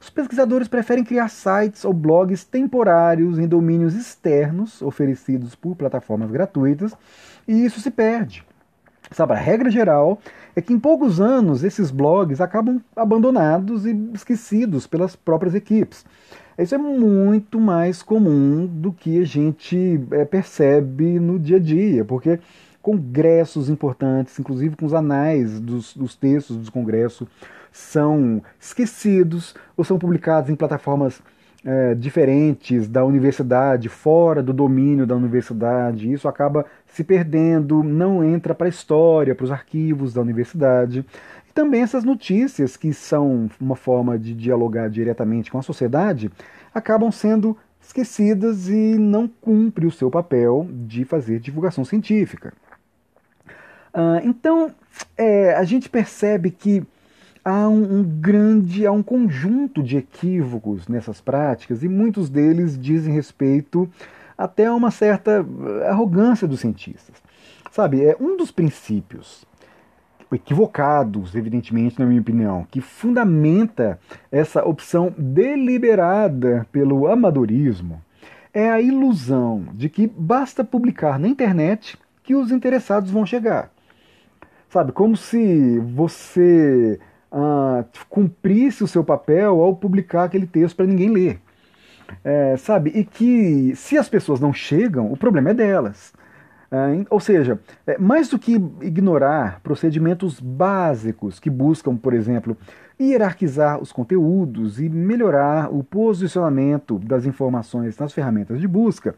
os 0.00 0.08
pesquisadores 0.08 0.66
preferem 0.66 1.04
criar 1.04 1.28
sites 1.28 1.84
ou 1.84 1.92
blogs 1.92 2.44
temporários 2.44 3.38
em 3.38 3.46
domínios 3.46 3.94
externos 3.94 4.80
oferecidos 4.80 5.54
por 5.54 5.76
plataformas 5.76 6.30
gratuitas 6.30 6.94
e 7.46 7.64
isso 7.64 7.80
se 7.80 7.90
perde. 7.90 8.44
Sabe, 9.10 9.32
a 9.32 9.36
regra 9.36 9.70
geral 9.70 10.18
é 10.54 10.60
que 10.60 10.72
em 10.72 10.78
poucos 10.78 11.20
anos 11.20 11.64
esses 11.64 11.90
blogs 11.90 12.40
acabam 12.40 12.80
abandonados 12.94 13.86
e 13.86 13.90
esquecidos 14.14 14.86
pelas 14.86 15.16
próprias 15.16 15.54
equipes. 15.54 16.04
Isso 16.58 16.74
é 16.74 16.78
muito 16.78 17.60
mais 17.60 18.02
comum 18.02 18.66
do 18.66 18.92
que 18.92 19.20
a 19.20 19.24
gente 19.24 20.00
é, 20.10 20.24
percebe 20.24 21.20
no 21.20 21.38
dia 21.38 21.56
a 21.56 21.60
dia, 21.60 22.04
porque 22.04 22.40
congressos 22.82 23.70
importantes, 23.70 24.36
inclusive 24.38 24.74
com 24.74 24.84
os 24.84 24.92
anais 24.92 25.60
dos, 25.60 25.96
dos 25.96 26.16
textos 26.16 26.56
dos 26.56 26.68
congressos, 26.68 27.28
são 27.70 28.42
esquecidos 28.58 29.54
ou 29.76 29.84
são 29.84 29.98
publicados 29.98 30.50
em 30.50 30.56
plataformas 30.56 31.22
é, 31.64 31.94
diferentes 31.94 32.88
da 32.88 33.04
universidade, 33.04 33.88
fora 33.88 34.42
do 34.42 34.52
domínio 34.52 35.06
da 35.06 35.14
universidade. 35.14 36.12
Isso 36.12 36.28
acaba 36.28 36.64
se 36.86 37.04
perdendo, 37.04 37.82
não 37.82 38.24
entra 38.24 38.54
para 38.54 38.66
a 38.66 38.70
história, 38.70 39.34
para 39.34 39.44
os 39.44 39.50
arquivos 39.50 40.14
da 40.14 40.20
universidade. 40.20 41.04
Também 41.58 41.82
essas 41.82 42.04
notícias, 42.04 42.76
que 42.76 42.94
são 42.94 43.50
uma 43.60 43.74
forma 43.74 44.16
de 44.16 44.32
dialogar 44.32 44.88
diretamente 44.88 45.50
com 45.50 45.58
a 45.58 45.62
sociedade, 45.62 46.30
acabam 46.72 47.10
sendo 47.10 47.56
esquecidas 47.82 48.68
e 48.68 48.96
não 48.96 49.26
cumpre 49.26 49.84
o 49.84 49.90
seu 49.90 50.08
papel 50.08 50.68
de 50.70 51.04
fazer 51.04 51.40
divulgação 51.40 51.84
científica. 51.84 52.54
Uh, 53.92 54.22
então, 54.22 54.70
é, 55.16 55.52
a 55.54 55.64
gente 55.64 55.88
percebe 55.88 56.52
que 56.52 56.86
há 57.44 57.68
um, 57.68 57.98
um, 57.98 58.04
grande, 58.04 58.86
há 58.86 58.92
um 58.92 59.02
conjunto 59.02 59.82
de 59.82 59.96
equívocos 59.96 60.86
nessas 60.86 61.20
práticas 61.20 61.82
e 61.82 61.88
muitos 61.88 62.30
deles 62.30 62.78
dizem 62.80 63.12
respeito 63.12 63.90
até 64.38 64.66
a 64.66 64.74
uma 64.74 64.92
certa 64.92 65.44
arrogância 65.88 66.46
dos 66.46 66.60
cientistas. 66.60 67.16
Sabe, 67.72 68.04
é 68.04 68.16
um 68.20 68.36
dos 68.36 68.52
princípios 68.52 69.47
equivocados, 70.32 71.34
evidentemente, 71.34 71.98
na 71.98 72.06
minha 72.06 72.20
opinião, 72.20 72.66
que 72.70 72.80
fundamenta 72.80 73.98
essa 74.30 74.64
opção 74.64 75.14
deliberada 75.16 76.66
pelo 76.70 77.06
amadorismo 77.06 78.02
é 78.52 78.70
a 78.70 78.80
ilusão 78.80 79.68
de 79.74 79.88
que 79.88 80.06
basta 80.06 80.64
publicar 80.64 81.18
na 81.18 81.28
internet 81.28 81.96
que 82.22 82.34
os 82.34 82.50
interessados 82.50 83.10
vão 83.10 83.24
chegar. 83.24 83.70
Sabe, 84.68 84.92
como 84.92 85.16
se 85.16 85.78
você 85.78 87.00
ah, 87.32 87.84
cumprisse 88.08 88.82
o 88.82 88.88
seu 88.88 89.04
papel 89.04 89.60
ao 89.60 89.76
publicar 89.76 90.24
aquele 90.24 90.46
texto 90.46 90.76
para 90.76 90.86
ninguém 90.86 91.10
ler. 91.10 91.40
É, 92.24 92.56
sabe? 92.56 92.90
E 92.94 93.04
que 93.04 93.74
se 93.76 93.98
as 93.98 94.08
pessoas 94.08 94.40
não 94.40 94.52
chegam, 94.52 95.12
o 95.12 95.16
problema 95.16 95.50
é 95.50 95.54
delas. 95.54 96.12
É, 96.70 97.06
ou 97.08 97.18
seja, 97.18 97.58
é, 97.86 97.96
mais 97.96 98.28
do 98.28 98.38
que 98.38 98.52
ignorar 98.82 99.60
procedimentos 99.62 100.38
básicos 100.38 101.40
que 101.40 101.48
buscam, 101.48 101.96
por 101.96 102.12
exemplo, 102.12 102.56
hierarquizar 103.00 103.80
os 103.80 103.90
conteúdos 103.90 104.78
e 104.78 104.88
melhorar 104.88 105.72
o 105.72 105.82
posicionamento 105.82 106.98
das 106.98 107.24
informações 107.24 107.96
nas 107.96 108.12
ferramentas 108.12 108.60
de 108.60 108.68
busca, 108.68 109.14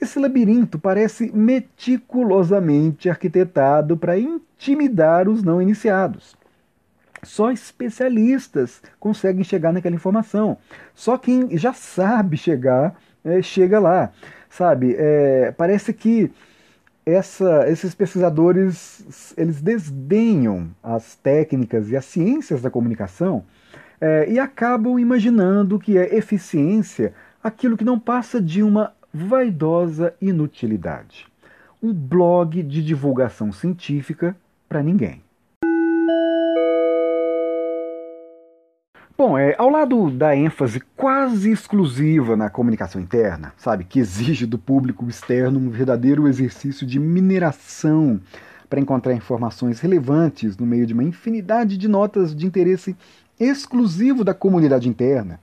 esse 0.00 0.18
labirinto 0.18 0.78
parece 0.78 1.30
meticulosamente 1.34 3.10
arquitetado 3.10 3.96
para 3.96 4.18
intimidar 4.18 5.28
os 5.28 5.42
não 5.42 5.60
iniciados. 5.60 6.34
Só 7.22 7.50
especialistas 7.50 8.80
conseguem 9.00 9.42
chegar 9.42 9.72
naquela 9.72 9.96
informação. 9.96 10.56
Só 10.94 11.18
quem 11.18 11.56
já 11.58 11.72
sabe 11.72 12.36
chegar, 12.36 12.94
é, 13.24 13.42
chega 13.42 13.80
lá. 13.80 14.12
Sabe? 14.48 14.94
É, 14.96 15.52
parece 15.56 15.92
que 15.92 16.30
essa, 17.06 17.70
esses 17.70 17.94
pesquisadores 17.94 19.32
eles 19.38 19.62
desdenham 19.62 20.68
as 20.82 21.14
técnicas 21.14 21.88
e 21.88 21.96
as 21.96 22.04
ciências 22.04 22.60
da 22.60 22.68
comunicação 22.68 23.44
é, 24.00 24.28
e 24.28 24.40
acabam 24.40 24.98
imaginando 24.98 25.78
que 25.78 25.96
é 25.96 26.16
eficiência 26.16 27.14
aquilo 27.42 27.76
que 27.76 27.84
não 27.84 27.98
passa 27.98 28.42
de 28.42 28.60
uma 28.60 28.92
vaidosa 29.14 30.14
inutilidade. 30.20 31.28
Um 31.80 31.94
blog 31.94 32.60
de 32.62 32.84
divulgação 32.84 33.52
científica 33.52 34.36
para 34.68 34.82
ninguém. 34.82 35.25
Bom, 39.18 39.38
é, 39.38 39.54
ao 39.56 39.70
lado 39.70 40.10
da 40.10 40.36
ênfase 40.36 40.78
quase 40.94 41.50
exclusiva 41.50 42.36
na 42.36 42.50
comunicação 42.50 43.00
interna, 43.00 43.54
sabe, 43.56 43.84
que 43.84 43.98
exige 43.98 44.44
do 44.44 44.58
público 44.58 45.08
externo 45.08 45.58
um 45.58 45.70
verdadeiro 45.70 46.28
exercício 46.28 46.86
de 46.86 47.00
mineração 47.00 48.20
para 48.68 48.78
encontrar 48.78 49.14
informações 49.14 49.80
relevantes 49.80 50.58
no 50.58 50.66
meio 50.66 50.86
de 50.86 50.92
uma 50.92 51.02
infinidade 51.02 51.78
de 51.78 51.88
notas 51.88 52.36
de 52.36 52.44
interesse 52.44 52.94
exclusivo 53.40 54.22
da 54.22 54.34
comunidade 54.34 54.86
interna, 54.86 55.40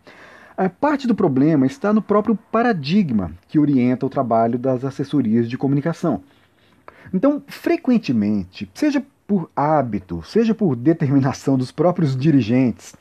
a 0.55 0.69
parte 0.69 1.07
do 1.07 1.15
problema 1.15 1.65
está 1.65 1.91
no 1.91 2.01
próprio 2.01 2.37
paradigma 2.51 3.31
que 3.47 3.57
orienta 3.57 4.05
o 4.05 4.09
trabalho 4.09 4.59
das 4.59 4.85
assessorias 4.85 5.49
de 5.49 5.57
comunicação. 5.57 6.21
Então, 7.11 7.41
frequentemente, 7.47 8.69
seja 8.71 9.03
por 9.25 9.49
hábito, 9.55 10.21
seja 10.21 10.53
por 10.53 10.75
determinação 10.75 11.57
dos 11.57 11.71
próprios 11.71 12.15
dirigentes, 12.15 12.93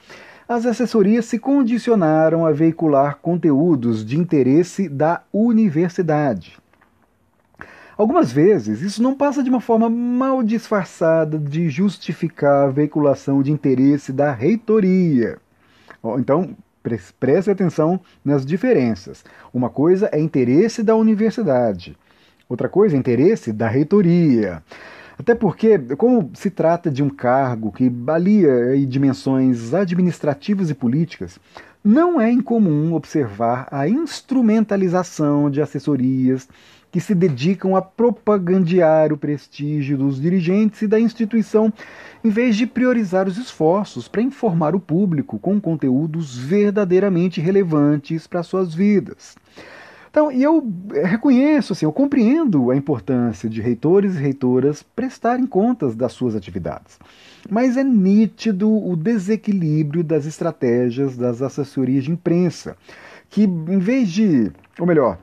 as 0.54 0.66
assessorias 0.66 1.25
se 1.25 1.38
condicionaram 1.38 2.44
a 2.44 2.52
veicular 2.52 3.18
conteúdos 3.23 4.04
de 4.04 4.18
interesse 4.18 4.88
da 4.88 5.23
universidade. 5.32 6.59
Algumas 7.97 8.30
vezes, 8.32 8.82
isso 8.82 9.02
não 9.02 9.14
passa 9.14 9.42
de 9.42 9.50
uma 9.50 9.61
forma 9.61 9.88
mal 9.88 10.42
disfarçada 10.42 11.38
de 11.38 11.68
justificar 11.68 12.68
a 12.68 12.71
veiculação 12.71 13.42
de 13.42 13.50
interesse 13.50 14.12
da 14.12 14.32
reitoria. 14.32 15.38
Então, 16.18 16.56
Preste 17.21 17.49
atenção 17.49 18.00
nas 18.25 18.44
diferenças. 18.44 19.25
Uma 19.54 19.71
coisa 19.71 20.11
é 20.12 20.18
interesse 20.18 20.82
da 20.82 20.97
universidade, 20.97 21.97
outra 22.49 22.68
coisa 22.68 22.97
é 22.97 22.99
interesse 22.99 23.52
da 23.52 23.68
reitoria. 23.68 24.61
Até 25.23 25.37
porque, 25.37 25.79
como 25.97 26.33
se 26.35 26.50
trata 26.50 26.91
de 26.91 27.00
um 27.00 27.09
cargo 27.09 27.71
que 27.71 27.88
balia 27.88 28.76
dimensões 28.88 29.73
administrativas 29.73 30.69
e 30.69 30.75
políticas, 30.75 31.38
não 31.85 32.21
é 32.21 32.29
incomum 32.29 32.93
observar 32.93 33.69
a 33.71 33.88
instrumentalização 33.88 35.49
de 35.49 35.62
assessorias 35.62 36.49
que 36.91 37.00
se 37.00 37.14
dedicam 37.14 37.76
a 37.76 37.81
propagandear 37.81 39.12
o 39.12 39.17
prestígio 39.17 39.97
dos 39.97 40.21
dirigentes 40.21 40.83
e 40.83 40.88
da 40.88 40.99
instituição, 40.99 41.73
em 42.25 42.29
vez 42.29 42.57
de 42.57 42.67
priorizar 42.67 43.29
os 43.29 43.38
esforços 43.38 44.09
para 44.09 44.23
informar 44.23 44.75
o 44.75 44.81
público 44.81 45.38
com 45.38 45.61
conteúdos 45.61 46.37
verdadeiramente 46.37 47.41
relevantes 47.41 48.26
para 48.26 48.43
suas 48.43 48.75
vidas. 48.75 49.37
Então, 50.12 50.31
e 50.31 50.42
eu 50.42 50.62
reconheço, 51.04 51.73
assim, 51.73 51.87
eu 51.87 51.92
compreendo 51.92 52.71
a 52.71 52.76
importância 52.76 53.49
de 53.49 53.62
reitores 53.62 54.14
e 54.14 54.19
reitoras 54.19 54.83
prestarem 54.83 55.47
contas 55.47 55.97
das 55.97 56.12
suas 56.12 56.37
atividades. 56.37 56.99
Mas 57.49 57.78
é 57.78 57.83
nítido 57.83 58.71
o 58.71 58.95
desequilíbrio 58.95 60.04
das 60.04 60.26
estratégias 60.26 61.16
das 61.16 61.40
assessorias 61.40 62.04
de 62.04 62.11
imprensa, 62.11 62.76
que 63.31 63.45
em 63.45 63.78
vez 63.78 64.11
de, 64.11 64.52
ou 64.78 64.87
melhor, 64.87 65.16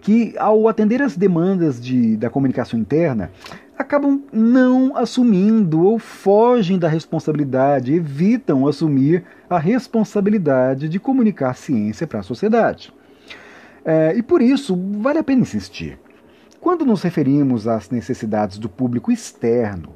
que, 0.00 0.34
ao 0.38 0.66
atender 0.66 1.02
às 1.02 1.14
demandas 1.14 1.78
de, 1.78 2.16
da 2.16 2.30
comunicação 2.30 2.80
interna, 2.80 3.30
acabam 3.76 4.22
não 4.32 4.96
assumindo 4.96 5.82
ou 5.82 5.98
fogem 5.98 6.78
da 6.78 6.88
responsabilidade, 6.88 7.92
evitam 7.92 8.66
assumir 8.66 9.24
a 9.50 9.58
responsabilidade 9.58 10.88
de 10.88 10.98
comunicar 10.98 11.54
ciência 11.54 12.06
para 12.06 12.20
a 12.20 12.22
sociedade. 12.22 12.96
É, 13.88 14.12
e 14.16 14.20
por 14.20 14.42
isso, 14.42 14.76
vale 14.98 15.20
a 15.20 15.22
pena 15.22 15.42
insistir. 15.42 15.96
Quando 16.60 16.84
nos 16.84 17.02
referimos 17.02 17.68
às 17.68 17.88
necessidades 17.88 18.58
do 18.58 18.68
público 18.68 19.12
externo, 19.12 19.94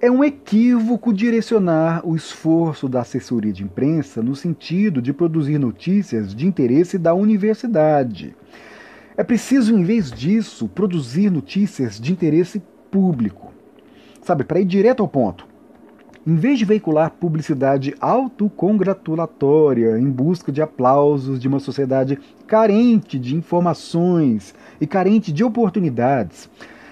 é 0.00 0.08
um 0.08 0.22
equívoco 0.22 1.12
direcionar 1.12 2.06
o 2.06 2.14
esforço 2.14 2.88
da 2.88 3.00
assessoria 3.00 3.52
de 3.52 3.64
imprensa 3.64 4.22
no 4.22 4.36
sentido 4.36 5.02
de 5.02 5.12
produzir 5.12 5.58
notícias 5.58 6.32
de 6.32 6.46
interesse 6.46 6.96
da 6.96 7.14
universidade. 7.14 8.36
É 9.16 9.24
preciso, 9.24 9.76
em 9.76 9.82
vez 9.82 10.12
disso, 10.12 10.68
produzir 10.68 11.28
notícias 11.28 11.98
de 12.00 12.12
interesse 12.12 12.62
público. 12.92 13.52
Sabe, 14.22 14.44
para 14.44 14.60
ir 14.60 14.64
direto 14.64 15.02
ao 15.02 15.08
ponto. 15.08 15.51
Em 16.24 16.36
vez 16.36 16.56
de 16.56 16.64
veicular 16.64 17.10
publicidade 17.10 17.96
autocongratulatória 18.00 19.98
em 19.98 20.08
busca 20.08 20.52
de 20.52 20.62
aplausos 20.62 21.40
de 21.40 21.48
uma 21.48 21.58
sociedade 21.58 22.16
carente 22.46 23.18
de 23.18 23.34
informações 23.34 24.54
e 24.80 24.86
carente 24.86 25.32
de 25.32 25.42
oportunidades, 25.42 26.48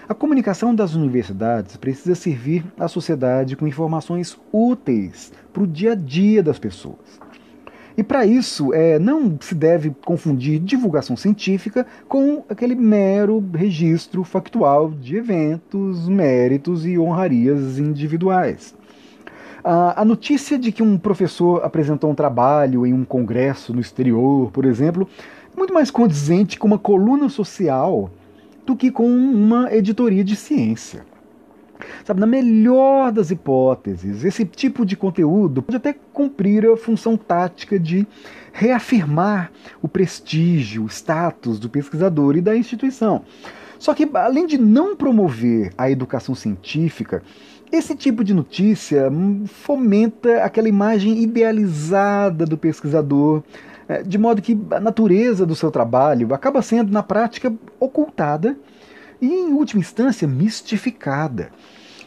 a 0.09 0.15
comunicação 0.15 0.75
das 0.75 0.97
universidades 0.97 1.77
precisa 1.77 2.17
servir 2.17 2.65
à 2.77 2.89
sociedade 2.89 3.55
com 3.55 3.69
informações 3.69 4.37
úteis 4.53 5.33
para 5.53 5.63
o 5.63 5.67
dia 5.67 5.93
a 5.93 5.95
dia 5.95 6.43
das 6.43 6.59
pessoas. 6.59 7.21
E 7.97 8.03
para 8.03 8.27
isso, 8.27 8.75
é, 8.75 8.99
não 8.99 9.39
se 9.41 9.55
deve 9.55 9.95
confundir 10.05 10.59
divulgação 10.59 11.17
científica 11.17 11.87
com 12.09 12.43
aquele 12.49 12.75
mero 12.75 13.45
registro 13.55 14.25
factual 14.25 14.91
de 14.91 15.15
eventos, 15.15 16.09
méritos 16.09 16.85
e 16.85 16.99
honrarias 16.99 17.79
individuais. 17.79 18.75
A, 19.63 20.03
a 20.03 20.05
notícia 20.05 20.59
de 20.59 20.73
que 20.73 20.83
um 20.83 20.97
professor 20.99 21.65
apresentou 21.65 22.11
um 22.11 22.15
trabalho 22.15 22.87
em 22.87 22.93
um 22.93 23.05
congresso 23.05 23.73
no 23.73 23.81
exterior, 23.81 24.51
por 24.51 24.65
exemplo, 24.65 25.09
é 25.53 25.59
muito 25.59 25.75
mais 25.75 25.91
condizente 25.91 26.59
com 26.59 26.67
uma 26.67 26.79
coluna 26.79 27.29
social 27.29 28.11
do 28.65 28.77
que 28.77 28.91
com 28.91 29.09
uma 29.09 29.73
editoria 29.75 30.25
de 30.25 30.37
ciência. 30.37 31.05
Sabe, 32.05 32.21
na 32.21 32.27
melhor 32.27 33.11
das 33.11 33.31
hipóteses, 33.31 34.25
esse 34.25 34.45
tipo 34.45 34.85
de 34.85 34.97
conteúdo 34.97 35.63
pode 35.63 35.77
até 35.77 35.95
cumprir 36.13 36.67
a 36.67 36.77
função 36.77 37.17
tática 37.17 37.79
de 37.79 38.07
reafirmar 38.53 39.51
o 39.81 39.89
prestígio, 39.89 40.85
o 40.85 40.89
status 40.89 41.59
do 41.59 41.71
pesquisador 41.71 42.37
e 42.37 42.43
da 42.43 42.57
instituição. 42.57 43.23
Só 43.79 43.95
que, 43.95 44.09
além 44.15 44.47
de 44.47 44.59
não 44.59 44.95
promover 44.95 45.73
a 45.79 45.91
educação 45.91 46.35
científica, 46.35 47.23
esse 47.73 47.95
tipo 47.95 48.25
de 48.25 48.35
notícia 48.35 49.11
fomenta 49.47 50.43
aquela 50.43 50.69
imagem 50.69 51.23
idealizada 51.23 52.45
do 52.45 52.59
pesquisador, 52.59 53.43
é, 53.89 54.03
de 54.03 54.19
modo 54.19 54.43
que 54.43 54.59
a 54.71 54.81
natureza 54.81 55.47
do 55.47 55.55
seu 55.55 55.71
trabalho 55.71 56.35
acaba 56.35 56.63
sendo, 56.63 56.93
na 56.93 57.03
prática, 57.03 57.53
ocultada 57.79 58.57
e, 59.21 59.27
em 59.27 59.53
última 59.53 59.81
instância, 59.81 60.27
mistificada. 60.27 61.51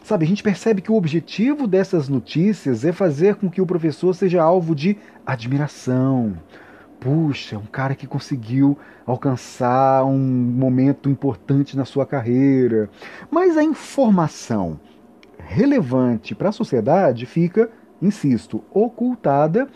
Sabe, 0.04 0.26
a 0.26 0.28
gente 0.28 0.44
percebe 0.44 0.82
que 0.82 0.92
o 0.92 0.96
objetivo 0.96 1.66
dessas 1.66 2.10
notícias 2.10 2.84
é 2.84 2.92
fazer 2.92 3.36
com 3.36 3.50
que 3.50 3.62
o 3.62 3.66
professor 3.66 4.14
seja 4.14 4.44
alvo 4.44 4.76
de 4.76 4.98
admiração. 5.26 6.38
Puxa, 7.00 7.58
um 7.58 7.66
cara 7.66 7.96
que 7.96 8.06
conseguiu 8.06 8.78
alcançar 9.06 10.04
um 10.04 10.18
momento 10.18 11.10
importante 11.10 11.78
na 11.78 11.86
sua 11.86 12.06
carreira. 12.06 12.90
Mas 13.32 13.58
a 13.58 13.64
informação 13.64 14.80
relevante 15.46 16.34
para 16.36 16.50
a 16.50 16.54
sociedade 16.54 17.26
fica, 17.26 17.70
insisto, 18.02 18.64
ocultada, 18.72 19.68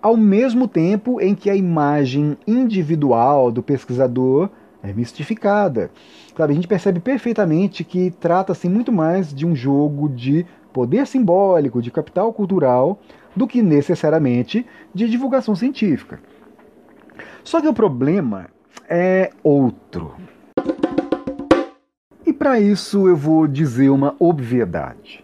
ao 0.00 0.16
mesmo 0.16 0.66
tempo 0.66 1.20
em 1.20 1.34
que 1.34 1.48
a 1.48 1.54
imagem 1.54 2.36
individual 2.46 3.52
do 3.52 3.62
pesquisador 3.62 4.50
é 4.82 4.92
mistificada. 4.92 5.90
Sabe, 6.36 6.52
a 6.52 6.56
gente 6.56 6.66
percebe 6.66 6.98
perfeitamente 6.98 7.84
que 7.84 8.10
trata-se 8.10 8.68
muito 8.68 8.90
mais 8.90 9.32
de 9.32 9.46
um 9.46 9.54
jogo 9.54 10.08
de 10.08 10.44
poder 10.72 11.06
simbólico, 11.06 11.80
de 11.80 11.90
capital 11.90 12.32
cultural, 12.32 13.00
do 13.36 13.46
que 13.46 13.62
necessariamente 13.62 14.66
de 14.92 15.08
divulgação 15.08 15.54
científica. 15.54 16.18
Só 17.44 17.60
que 17.60 17.68
o 17.68 17.74
problema 17.74 18.48
é 18.88 19.30
outro. 19.42 20.14
Para 22.42 22.58
isso 22.58 23.06
eu 23.06 23.14
vou 23.14 23.46
dizer 23.46 23.88
uma 23.88 24.16
obviedade. 24.18 25.22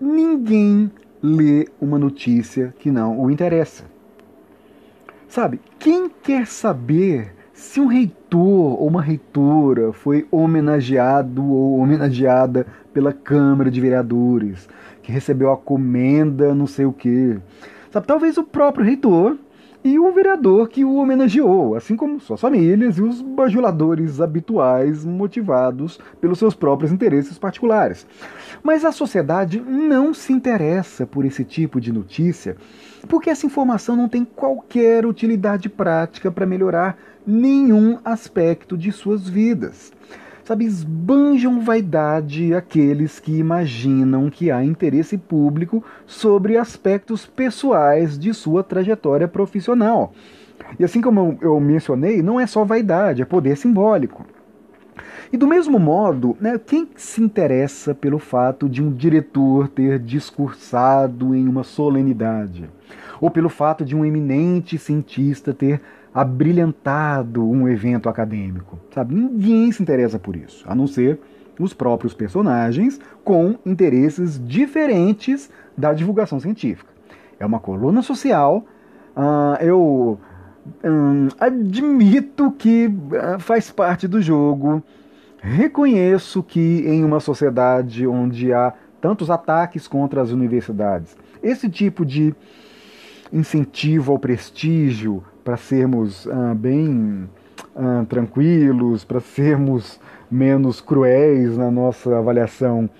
Ninguém 0.00 0.90
lê 1.22 1.68
uma 1.80 2.00
notícia 2.00 2.74
que 2.80 2.90
não 2.90 3.20
o 3.20 3.30
interessa. 3.30 3.84
Sabe, 5.28 5.60
quem 5.78 6.08
quer 6.08 6.48
saber 6.48 7.32
se 7.52 7.80
um 7.80 7.86
reitor 7.86 8.82
ou 8.82 8.88
uma 8.88 9.00
reitora 9.00 9.92
foi 9.92 10.26
homenageado 10.28 11.48
ou 11.48 11.78
homenageada 11.78 12.66
pela 12.92 13.12
Câmara 13.12 13.70
de 13.70 13.80
Vereadores, 13.80 14.68
que 15.04 15.12
recebeu 15.12 15.52
a 15.52 15.56
comenda 15.56 16.52
não 16.56 16.66
sei 16.66 16.86
o 16.86 16.92
quê. 16.92 17.38
Sabe, 17.92 18.04
talvez 18.04 18.36
o 18.36 18.42
próprio 18.42 18.84
reitor 18.84 19.36
e 19.86 20.00
o 20.00 20.10
vereador 20.10 20.68
que 20.68 20.84
o 20.84 20.96
homenageou, 20.96 21.76
assim 21.76 21.94
como 21.94 22.18
suas 22.18 22.40
famílias 22.40 22.98
e 22.98 23.02
os 23.02 23.22
bajuladores 23.22 24.20
habituais 24.20 25.04
motivados 25.04 26.00
pelos 26.20 26.40
seus 26.40 26.56
próprios 26.56 26.90
interesses 26.90 27.38
particulares. 27.38 28.04
Mas 28.64 28.84
a 28.84 28.90
sociedade 28.90 29.60
não 29.60 30.12
se 30.12 30.32
interessa 30.32 31.06
por 31.06 31.24
esse 31.24 31.44
tipo 31.44 31.80
de 31.80 31.92
notícia, 31.92 32.56
porque 33.08 33.30
essa 33.30 33.46
informação 33.46 33.94
não 33.94 34.08
tem 34.08 34.24
qualquer 34.24 35.06
utilidade 35.06 35.68
prática 35.68 36.32
para 36.32 36.44
melhorar 36.44 36.98
nenhum 37.24 38.00
aspecto 38.04 38.76
de 38.76 38.90
suas 38.90 39.28
vidas. 39.28 39.92
Sabe, 40.46 40.64
esbanjam 40.64 41.58
vaidade 41.58 42.54
aqueles 42.54 43.18
que 43.18 43.36
imaginam 43.36 44.30
que 44.30 44.48
há 44.48 44.64
interesse 44.64 45.18
público 45.18 45.82
sobre 46.06 46.56
aspectos 46.56 47.26
pessoais 47.26 48.16
de 48.16 48.32
sua 48.32 48.62
trajetória 48.62 49.26
profissional. 49.26 50.12
E 50.78 50.84
assim 50.84 51.00
como 51.00 51.36
eu 51.42 51.58
mencionei, 51.58 52.22
não 52.22 52.38
é 52.38 52.46
só 52.46 52.64
vaidade, 52.64 53.22
é 53.22 53.24
poder 53.24 53.56
simbólico. 53.56 54.24
E 55.32 55.36
do 55.36 55.48
mesmo 55.48 55.80
modo, 55.80 56.36
né, 56.40 56.60
quem 56.64 56.88
se 56.94 57.20
interessa 57.20 57.92
pelo 57.92 58.20
fato 58.20 58.68
de 58.68 58.80
um 58.80 58.92
diretor 58.92 59.66
ter 59.66 59.98
discursado 59.98 61.34
em 61.34 61.48
uma 61.48 61.64
solenidade? 61.64 62.70
Ou 63.20 63.32
pelo 63.32 63.48
fato 63.48 63.84
de 63.84 63.96
um 63.96 64.04
eminente 64.04 64.78
cientista 64.78 65.52
ter 65.52 65.80
abrilhantado 66.16 67.46
um 67.46 67.68
evento 67.68 68.08
acadêmico. 68.08 68.78
Sabe? 68.90 69.14
Ninguém 69.14 69.70
se 69.70 69.82
interessa 69.82 70.18
por 70.18 70.34
isso, 70.34 70.64
a 70.66 70.74
não 70.74 70.86
ser 70.86 71.20
os 71.60 71.74
próprios 71.74 72.14
personagens 72.14 72.98
com 73.22 73.56
interesses 73.66 74.40
diferentes 74.42 75.50
da 75.76 75.92
divulgação 75.92 76.40
científica. 76.40 76.90
É 77.38 77.44
uma 77.44 77.60
coluna 77.60 78.00
social. 78.00 78.64
Uh, 79.14 79.62
eu 79.62 80.18
um, 80.82 81.28
admito 81.38 82.50
que 82.52 82.86
uh, 82.86 83.38
faz 83.38 83.70
parte 83.70 84.08
do 84.08 84.22
jogo. 84.22 84.82
Reconheço 85.38 86.42
que 86.42 86.82
em 86.86 87.04
uma 87.04 87.20
sociedade 87.20 88.06
onde 88.06 88.54
há 88.54 88.72
tantos 89.02 89.30
ataques 89.30 89.86
contra 89.86 90.22
as 90.22 90.30
universidades, 90.30 91.14
esse 91.42 91.68
tipo 91.68 92.06
de 92.06 92.34
incentivo 93.30 94.12
ao 94.12 94.18
prestígio, 94.18 95.22
para 95.46 95.56
sermos 95.56 96.26
ah, 96.26 96.54
bem 96.56 97.30
ah, 97.76 98.04
tranquilos, 98.08 99.04
para 99.04 99.20
sermos 99.20 100.00
menos 100.28 100.80
cruéis 100.80 101.56
na 101.56 101.70
nossa 101.70 102.18
avaliação, 102.18 102.90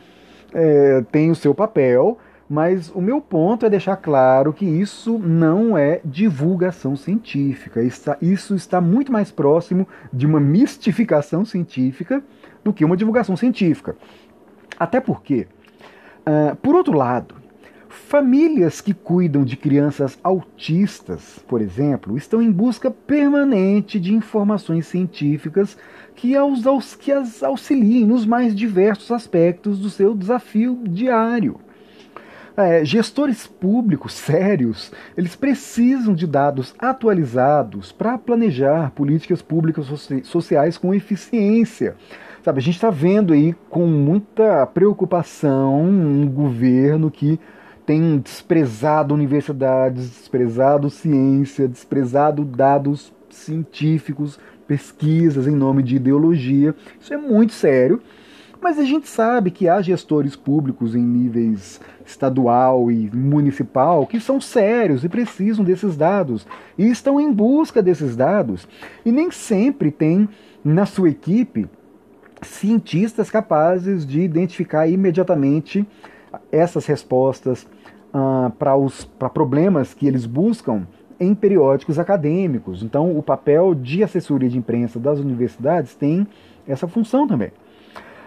é, 0.55 1.05
tem 1.11 1.29
o 1.29 1.35
seu 1.35 1.53
papel, 1.53 2.17
mas 2.49 2.89
o 2.95 3.01
meu 3.01 3.21
ponto 3.21 3.67
é 3.67 3.69
deixar 3.69 3.97
claro 3.97 4.53
que 4.53 4.65
isso 4.65 5.19
não 5.19 5.77
é 5.77 6.01
divulgação 6.05 6.95
científica. 6.95 7.83
Isso 8.23 8.55
está 8.55 8.81
muito 8.81 9.11
mais 9.11 9.33
próximo 9.33 9.89
de 10.13 10.25
uma 10.25 10.39
mistificação 10.39 11.45
científica 11.45 12.23
do 12.63 12.73
que 12.73 12.85
uma 12.85 12.97
divulgação 12.97 13.37
científica. 13.37 13.97
Até 14.79 15.01
porque, 15.01 15.49
uh, 16.21 16.55
por 16.63 16.77
outro 16.77 16.97
lado, 16.97 17.35
Famílias 18.05 18.81
que 18.81 18.95
cuidam 18.95 19.43
de 19.43 19.57
crianças 19.57 20.17
autistas, 20.23 21.41
por 21.49 21.61
exemplo, 21.61 22.17
estão 22.17 22.41
em 22.41 22.53
busca 22.53 22.89
permanente 22.89 23.99
de 23.99 24.15
informações 24.15 24.87
científicas 24.87 25.77
que, 26.15 26.37
aos, 26.37 26.95
que 26.95 27.11
as 27.11 27.43
auxiliem 27.43 28.07
nos 28.07 28.25
mais 28.25 28.55
diversos 28.55 29.11
aspectos 29.11 29.81
do 29.81 29.91
seu 29.91 30.15
desafio 30.15 30.79
diário. 30.87 31.59
É, 32.57 32.85
gestores 32.85 33.45
públicos 33.47 34.13
sérios, 34.15 34.93
eles 35.17 35.35
precisam 35.35 36.15
de 36.15 36.29
dados 36.29 36.77
atualizados 36.79 37.91
para 37.91 38.17
planejar 38.17 38.93
políticas 38.93 39.43
públicas 39.43 39.87
sociais 40.23 40.79
com 40.79 40.95
eficiência. 40.95 41.97
Sabe, 42.45 42.61
a 42.61 42.63
gente 42.63 42.77
está 42.77 42.91
vendo 42.91 43.33
aí 43.33 43.53
com 43.69 43.87
muita 43.87 44.65
preocupação 44.67 45.83
um 45.83 46.29
governo 46.29 47.11
que 47.11 47.41
tem 47.87 48.19
desprezado 48.19 49.15
universidades, 49.15 50.11
desprezado 50.11 50.91
ciência, 50.91 51.69
desprezado 51.69 52.45
dados 52.45 53.13
científicos, 53.31 54.39
pesquisas 54.67 55.47
em 55.47 55.55
nome 55.55 55.85
de 55.85 55.95
ideologia. 55.97 56.75
Isso 57.01 57.15
é 57.15 57.17
muito 57.17 57.53
sério. 57.53 58.03
Mas 58.61 58.79
a 58.79 58.85
gente 58.85 59.09
sabe 59.09 59.51
que 59.51 59.69
há 59.69 59.81
gestores 59.81 60.35
públicos 60.35 60.97
em 60.97 61.03
níveis 61.03 61.81
estadual 62.05 62.91
e 62.91 63.09
municipal 63.15 64.07
que 64.07 64.19
são 64.19 64.41
sérios 64.41 65.05
e 65.05 65.09
precisam 65.09 65.65
desses 65.65 65.97
dados 65.97 66.47
e 66.77 66.89
estão 66.89 67.21
em 67.21 67.31
busca 67.31 67.83
desses 67.83 68.17
dados 68.17 68.67
e 69.05 69.13
nem 69.13 69.31
sempre 69.31 69.91
tem 69.91 70.29
na 70.65 70.87
sua 70.87 71.11
equipe 71.11 71.69
cientistas 72.43 73.31
capazes 73.31 74.07
de 74.07 74.21
identificar 74.23 74.89
imediatamente 74.89 75.87
essas 76.51 76.87
respostas 76.87 77.67
uh, 78.17 78.51
para 79.19 79.29
problemas 79.29 79.93
que 79.93 80.07
eles 80.07 80.25
buscam 80.25 80.87
em 81.21 81.35
periódicos 81.35 81.99
acadêmicos. 81.99 82.83
Então, 82.83 83.17
o 83.17 83.23
papel 83.23 83.75
de 83.75 84.03
assessoria 84.03 84.49
de 84.49 84.59
imprensa 84.59 84.99
das 84.99 85.19
universidades 85.19 85.95
tem 85.95 86.27
essa 86.67 86.89
função 86.89 87.27
também. 87.27 87.51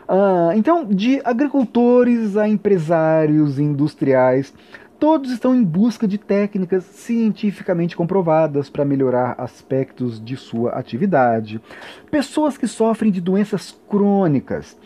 Uh, 0.07 0.53
então, 0.55 0.85
de 0.85 1.21
agricultores 1.23 2.35
a 2.35 2.47
empresários 2.47 3.59
industriais, 3.59 4.53
Todos 4.99 5.31
estão 5.31 5.55
em 5.55 5.63
busca 5.63 6.05
de 6.05 6.17
técnicas 6.17 6.83
cientificamente 6.83 7.95
comprovadas 7.95 8.69
para 8.69 8.83
melhorar 8.83 9.33
aspectos 9.37 10.21
de 10.21 10.35
sua 10.35 10.71
atividade. 10.71 11.61
Pessoas 12.11 12.57
que 12.57 12.67
sofrem 12.67 13.09
de 13.09 13.21
doenças 13.21 13.79
crônicas. 13.87 14.77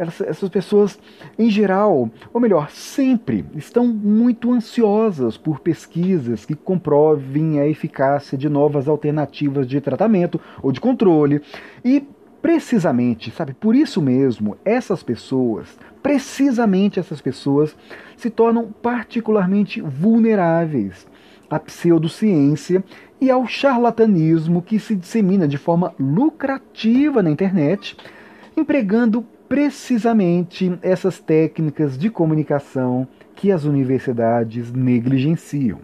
Essas 0.00 0.48
pessoas, 0.48 0.98
em 1.38 1.50
geral, 1.50 2.10
ou 2.32 2.40
melhor, 2.40 2.70
sempre, 2.70 3.44
estão 3.54 3.86
muito 3.86 4.50
ansiosas 4.50 5.36
por 5.36 5.60
pesquisas 5.60 6.46
que 6.46 6.54
comprovem 6.54 7.60
a 7.60 7.66
eficácia 7.66 8.38
de 8.38 8.48
novas 8.48 8.88
alternativas 8.88 9.66
de 9.66 9.78
tratamento 9.78 10.40
ou 10.62 10.72
de 10.72 10.80
controle. 10.80 11.42
E 11.84 12.02
precisamente, 12.40 13.30
sabe, 13.30 13.52
por 13.52 13.76
isso 13.76 14.00
mesmo, 14.00 14.56
essas 14.64 15.02
pessoas, 15.02 15.78
precisamente 16.02 16.98
essas 16.98 17.20
pessoas, 17.20 17.76
se 18.16 18.30
tornam 18.30 18.72
particularmente 18.80 19.82
vulneráveis 19.82 21.06
à 21.50 21.58
pseudociência 21.58 22.82
e 23.20 23.30
ao 23.30 23.46
charlatanismo 23.46 24.62
que 24.62 24.78
se 24.78 24.96
dissemina 24.96 25.46
de 25.46 25.58
forma 25.58 25.92
lucrativa 26.00 27.22
na 27.22 27.30
internet, 27.30 27.94
empregando 28.56 29.26
precisamente 29.50 30.78
essas 30.80 31.18
técnicas 31.18 31.98
de 31.98 32.08
comunicação 32.08 33.08
que 33.34 33.50
as 33.50 33.64
universidades 33.64 34.72
negligenciam. 34.72 35.80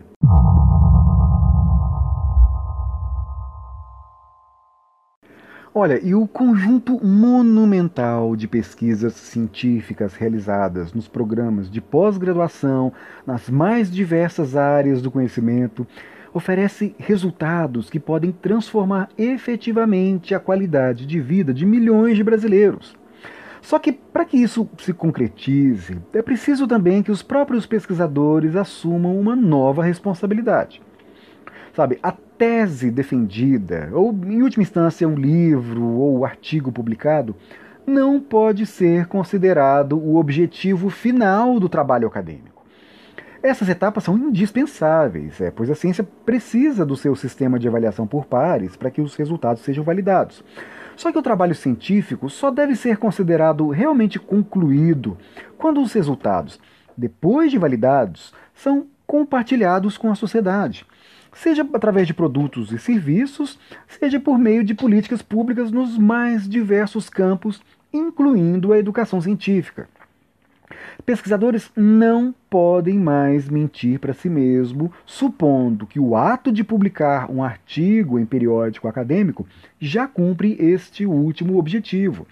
Olha, 5.74 6.00
e 6.00 6.14
o 6.14 6.29
conjunto 6.29 7.05
monumental 7.05 8.37
de 8.37 8.46
pesquisas 8.46 9.14
científicas 9.14 10.14
realizadas 10.14 10.94
nos 10.94 11.09
programas 11.09 11.68
de 11.68 11.81
pós-graduação, 11.81 12.92
nas 13.26 13.50
mais 13.50 13.90
diversas 13.90 14.55
áreas 14.55 15.02
do 15.02 15.11
conhecimento, 15.11 15.85
oferece 16.33 16.94
resultados 16.98 17.90
que 17.90 17.98
podem 17.98 18.31
transformar 18.31 19.09
efetivamente 19.18 20.37
a 20.37 20.38
qualidade 20.38 21.05
de 21.05 21.20
vida 21.20 21.52
de 21.52 21.66
milhões 21.66 22.16
de 22.16 22.22
brasileiros. 22.22 22.96
Só 23.66 23.81
que 23.81 23.90
para 23.90 24.24
que 24.24 24.37
isso 24.37 24.68
se 24.79 24.92
concretize, 24.92 25.98
é 26.12 26.22
preciso 26.22 26.68
também 26.68 27.02
que 27.02 27.11
os 27.11 27.20
próprios 27.20 27.66
pesquisadores 27.66 28.55
assumam 28.55 29.18
uma 29.18 29.35
nova 29.35 29.83
responsabilidade. 29.83 30.81
Sabe, 31.74 31.98
a 32.00 32.12
tese 32.12 32.92
defendida, 32.92 33.90
ou 33.92 34.16
em 34.24 34.40
última 34.40 34.62
instância, 34.62 35.09
um 35.09 35.16
livro 35.16 35.83
ou 35.83 36.24
artigo 36.24 36.70
publicado, 36.70 37.35
não 37.85 38.20
pode 38.20 38.66
ser 38.66 39.07
considerado 39.07 39.98
o 39.98 40.14
objetivo 40.14 40.88
final 40.88 41.59
do 41.59 41.68
trabalho 41.68 42.07
acadêmico. 42.07 42.64
Essas 43.42 43.68
etapas 43.68 44.05
são 44.05 44.16
indispensáveis, 44.16 45.40
é, 45.40 45.50
pois 45.50 45.68
a 45.70 45.74
ciência 45.74 46.07
precisa 46.24 46.87
do 46.87 46.96
seu 46.96 47.16
sistema 47.16 47.59
de 47.59 47.66
avaliação 47.66 48.07
por 48.07 48.26
pares 48.26 48.76
para 48.76 48.92
que 48.92 49.00
os 49.00 49.16
resultados 49.16 49.64
sejam 49.64 49.83
validados. 49.83 50.44
Só 50.97 51.13
que 51.13 51.19
o 51.19 51.23
trabalho 51.23 51.55
científico 51.55 52.29
só 52.29 52.51
deve 52.51 52.75
ser 52.75 52.97
considerado 52.97 53.69
realmente 53.69 54.19
concluído 54.19 55.17
quando 55.59 55.81
os 55.81 55.93
resultados, 55.93 56.59
depois 56.97 57.51
de 57.51 57.59
validados, 57.59 58.33
são 58.55 58.87
compartilhados 59.07 59.97
com 59.97 60.11
a 60.11 60.15
sociedade 60.15 60.87
seja 61.37 61.67
através 61.75 62.07
de 62.07 62.15
produtos 62.15 62.73
e 62.73 62.79
serviços, 62.79 63.59
seja 63.87 64.19
por 64.19 64.39
meio 64.39 64.65
de 64.65 64.75
políticas 64.75 65.21
públicas 65.21 65.71
nos 65.71 65.99
mais 65.99 66.49
diversos 66.49 67.11
campos, 67.11 67.61
incluindo 67.93 68.73
a 68.73 68.79
educação 68.79 69.21
científica. 69.21 69.89
Pesquisadores 71.05 71.71
não 71.77 72.35
podem 72.51 72.99
mais 72.99 73.49
mentir 73.49 73.99
para 73.99 74.12
si 74.12 74.29
mesmo, 74.29 74.93
supondo 75.05 75.87
que 75.87 76.01
o 76.01 76.17
ato 76.17 76.51
de 76.51 76.65
publicar 76.65 77.31
um 77.31 77.43
artigo 77.43 78.19
em 78.19 78.27
periódico 78.27 78.89
acadêmico 78.89 79.47
já 79.81 80.07
cumpre 80.07 80.57
este 80.59 81.07
último 81.07 81.59
objetivo. 81.59 82.27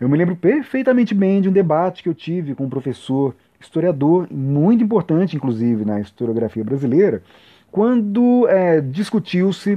Eu 0.00 0.08
me 0.08 0.16
lembro 0.16 0.36
perfeitamente 0.36 1.14
bem 1.14 1.40
de 1.40 1.48
um 1.48 1.52
debate 1.52 2.02
que 2.02 2.08
eu 2.08 2.14
tive 2.14 2.54
com 2.54 2.64
um 2.64 2.70
professor 2.70 3.34
historiador, 3.60 4.28
muito 4.30 4.84
importante, 4.84 5.36
inclusive, 5.36 5.84
na 5.84 6.00
historiografia 6.00 6.62
brasileira, 6.62 7.22
quando 7.70 8.46
é, 8.48 8.80
discutiu-se 8.80 9.74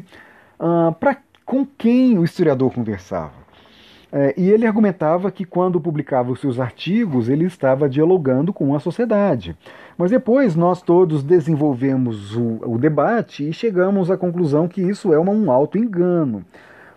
uh, 0.59 0.95
com 1.43 1.65
quem 1.65 2.17
o 2.17 2.23
historiador 2.23 2.71
conversava. 2.71 3.40
É, 4.13 4.33
e 4.35 4.49
ele 4.49 4.67
argumentava 4.67 5.31
que 5.31 5.45
quando 5.45 5.79
publicava 5.79 6.31
os 6.31 6.41
seus 6.41 6.59
artigos, 6.59 7.29
ele 7.29 7.45
estava 7.45 7.87
dialogando 7.87 8.51
com 8.51 8.75
a 8.75 8.79
sociedade. 8.79 9.55
Mas 9.97 10.11
depois 10.11 10.53
nós 10.53 10.81
todos 10.81 11.23
desenvolvemos 11.23 12.35
o, 12.35 12.59
o 12.65 12.77
debate 12.77 13.47
e 13.47 13.53
chegamos 13.53 14.11
à 14.11 14.17
conclusão 14.17 14.67
que 14.67 14.81
isso 14.81 15.13
é 15.13 15.19
uma, 15.19 15.31
um 15.31 15.49
auto-engano. 15.49 16.43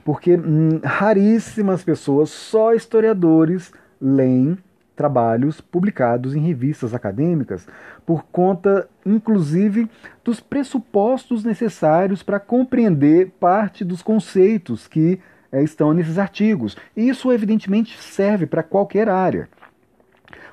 Porque 0.04 0.36
hum, 0.36 0.80
raríssimas 0.82 1.84
pessoas, 1.84 2.30
só 2.30 2.74
historiadores, 2.74 3.72
leem 4.00 4.58
trabalhos 4.96 5.60
publicados 5.60 6.34
em 6.34 6.40
revistas 6.40 6.94
acadêmicas, 6.94 7.66
por 8.06 8.24
conta, 8.30 8.88
inclusive, 9.04 9.88
dos 10.22 10.40
pressupostos 10.40 11.44
necessários 11.44 12.22
para 12.22 12.38
compreender 12.38 13.32
parte 13.40 13.84
dos 13.84 14.02
conceitos 14.02 14.86
que 14.86 15.20
estão 15.62 15.92
nesses 15.92 16.18
artigos. 16.18 16.76
Isso, 16.96 17.32
evidentemente, 17.32 18.00
serve 18.00 18.46
para 18.46 18.62
qualquer 18.62 19.08
área. 19.08 19.48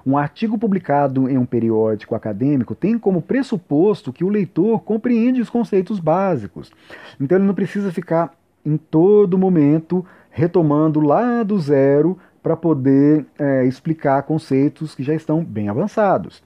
Um 0.05 0.17
artigo 0.17 0.57
publicado 0.57 1.29
em 1.29 1.37
um 1.37 1.45
periódico 1.45 2.15
acadêmico 2.15 2.73
tem 2.73 2.97
como 2.97 3.21
pressuposto 3.21 4.11
que 4.11 4.23
o 4.23 4.29
leitor 4.29 4.81
compreende 4.81 5.41
os 5.41 5.49
conceitos 5.49 5.99
básicos. 5.99 6.71
Então 7.19 7.37
ele 7.37 7.45
não 7.45 7.53
precisa 7.53 7.91
ficar 7.91 8.33
em 8.65 8.77
todo 8.77 9.37
momento 9.37 10.05
retomando 10.29 10.99
lá 10.99 11.43
do 11.43 11.59
zero 11.59 12.17
para 12.41 12.57
poder 12.57 13.25
é, 13.37 13.65
explicar 13.65 14.23
conceitos 14.23 14.95
que 14.95 15.03
já 15.03 15.13
estão 15.13 15.43
bem 15.43 15.69
avançados. 15.69 16.41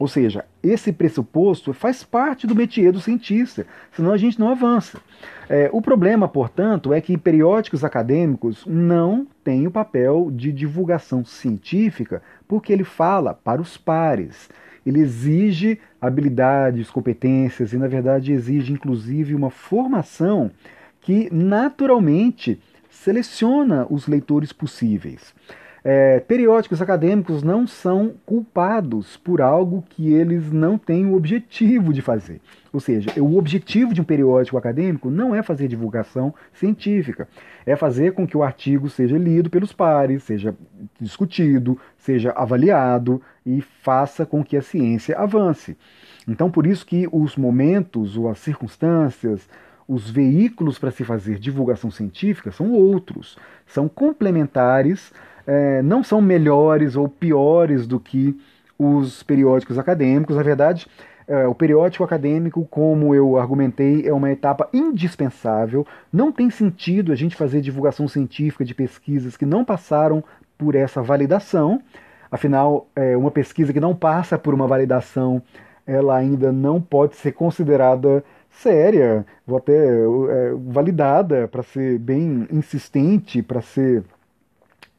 Ou 0.00 0.08
seja, 0.08 0.46
esse 0.62 0.94
pressuposto 0.94 1.74
faz 1.74 2.02
parte 2.02 2.46
do 2.46 2.54
métier 2.54 2.90
do 2.90 3.02
cientista, 3.02 3.66
senão 3.92 4.12
a 4.12 4.16
gente 4.16 4.40
não 4.40 4.48
avança. 4.48 4.98
É, 5.46 5.68
o 5.74 5.82
problema, 5.82 6.26
portanto, 6.26 6.94
é 6.94 7.02
que 7.02 7.18
periódicos 7.18 7.84
acadêmicos 7.84 8.64
não 8.64 9.26
têm 9.44 9.66
o 9.66 9.70
papel 9.70 10.30
de 10.32 10.52
divulgação 10.52 11.22
científica 11.22 12.22
porque 12.48 12.72
ele 12.72 12.82
fala 12.82 13.34
para 13.34 13.60
os 13.60 13.76
pares. 13.76 14.48
Ele 14.86 15.00
exige 15.00 15.78
habilidades, 16.00 16.88
competências 16.88 17.74
e, 17.74 17.76
na 17.76 17.86
verdade, 17.86 18.32
exige 18.32 18.72
inclusive 18.72 19.34
uma 19.34 19.50
formação 19.50 20.50
que 21.02 21.28
naturalmente 21.30 22.58
seleciona 22.88 23.86
os 23.90 24.08
leitores 24.08 24.50
possíveis. 24.50 25.34
É, 25.82 26.20
periódicos 26.20 26.82
acadêmicos 26.82 27.42
não 27.42 27.66
são 27.66 28.12
culpados 28.26 29.16
por 29.16 29.40
algo 29.40 29.82
que 29.88 30.12
eles 30.12 30.52
não 30.52 30.76
têm 30.76 31.06
o 31.06 31.14
objetivo 31.14 31.92
de 31.92 32.02
fazer. 32.02 32.40
Ou 32.72 32.78
seja, 32.78 33.10
o 33.20 33.36
objetivo 33.38 33.94
de 33.94 34.00
um 34.00 34.04
periódico 34.04 34.58
acadêmico 34.58 35.10
não 35.10 35.34
é 35.34 35.42
fazer 35.42 35.68
divulgação 35.68 36.34
científica, 36.52 37.26
é 37.64 37.74
fazer 37.74 38.12
com 38.12 38.26
que 38.26 38.36
o 38.36 38.42
artigo 38.42 38.88
seja 38.90 39.16
lido 39.16 39.48
pelos 39.48 39.72
pares, 39.72 40.22
seja 40.22 40.54
discutido, 41.00 41.78
seja 41.96 42.30
avaliado 42.32 43.20
e 43.44 43.60
faça 43.60 44.26
com 44.26 44.44
que 44.44 44.56
a 44.56 44.62
ciência 44.62 45.18
avance. 45.18 45.76
Então, 46.28 46.50
por 46.50 46.66
isso 46.66 46.86
que 46.86 47.08
os 47.10 47.36
momentos 47.36 48.16
ou 48.16 48.28
as 48.28 48.38
circunstâncias, 48.38 49.48
os 49.88 50.08
veículos 50.08 50.78
para 50.78 50.92
se 50.92 51.02
fazer 51.02 51.38
divulgação 51.40 51.90
científica 51.90 52.52
são 52.52 52.70
outros, 52.70 53.36
são 53.66 53.88
complementares, 53.88 55.12
é, 55.46 55.82
não 55.82 56.02
são 56.02 56.20
melhores 56.20 56.96
ou 56.96 57.08
piores 57.08 57.86
do 57.86 57.98
que 57.98 58.36
os 58.78 59.22
periódicos 59.22 59.78
acadêmicos. 59.78 60.36
Na 60.36 60.42
verdade, 60.42 60.86
é, 61.28 61.46
o 61.46 61.54
periódico 61.54 62.02
acadêmico, 62.02 62.66
como 62.70 63.14
eu 63.14 63.36
argumentei, 63.36 64.06
é 64.06 64.12
uma 64.12 64.30
etapa 64.30 64.68
indispensável. 64.72 65.86
Não 66.12 66.32
tem 66.32 66.50
sentido 66.50 67.12
a 67.12 67.14
gente 67.14 67.36
fazer 67.36 67.60
divulgação 67.60 68.08
científica 68.08 68.64
de 68.64 68.74
pesquisas 68.74 69.36
que 69.36 69.46
não 69.46 69.64
passaram 69.64 70.24
por 70.58 70.74
essa 70.74 71.00
validação. 71.00 71.80
Afinal, 72.30 72.88
é, 72.96 73.16
uma 73.16 73.30
pesquisa 73.30 73.72
que 73.72 73.78
não 73.80 73.94
passa 73.94 74.38
por 74.38 74.54
uma 74.54 74.66
validação, 74.66 75.42
ela 75.86 76.16
ainda 76.16 76.50
não 76.52 76.80
pode 76.80 77.16
ser 77.16 77.32
considerada 77.32 78.24
séria, 78.50 79.24
vou 79.46 79.58
até 79.58 79.72
é, 79.72 80.52
validada 80.66 81.48
para 81.48 81.62
ser 81.62 81.98
bem 81.98 82.46
insistente, 82.50 83.42
para 83.42 83.60
ser 83.60 84.04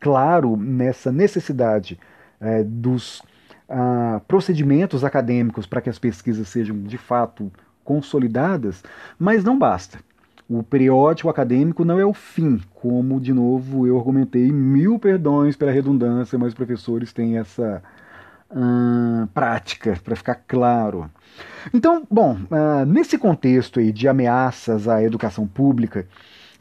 claro 0.02 0.58
nessa 0.58 1.12
necessidade 1.12 1.98
é, 2.42 2.64
dos 2.64 3.24
ah, 3.70 4.20
procedimentos 4.28 5.06
acadêmicos 5.06 5.66
para 5.66 5.80
que 5.80 5.90
as 5.90 5.98
pesquisas 5.98 6.50
sejam 6.50 6.84
de 6.84 6.98
fato 6.98 7.50
consolidadas, 7.86 8.84
mas 9.18 9.46
não 9.46 9.58
basta. 9.58 9.98
O 10.50 10.62
periódico 10.62 11.30
acadêmico 11.30 11.86
não 11.86 11.98
é 11.98 12.06
o 12.06 12.14
fim, 12.14 12.60
como 12.74 13.22
de 13.22 13.32
novo 13.32 13.88
eu 13.88 13.98
argumentei, 13.98 14.52
mil 14.52 15.00
perdões 15.00 15.56
pela 15.56 15.72
redundância, 15.72 16.38
mas 16.38 16.50
os 16.50 16.54
professores 16.54 17.14
têm 17.14 17.38
essa 17.38 17.82
uh, 18.50 19.28
prática, 19.28 19.98
para 20.04 20.18
ficar 20.18 20.36
claro. 20.46 21.10
Então, 21.74 22.06
bom, 22.12 22.38
uh, 22.52 22.86
nesse 22.86 23.18
contexto 23.18 23.80
aí 23.80 23.94
de 23.94 24.10
ameaças 24.10 24.90
à 24.90 25.02
educação 25.02 25.48
pública, 25.48 26.06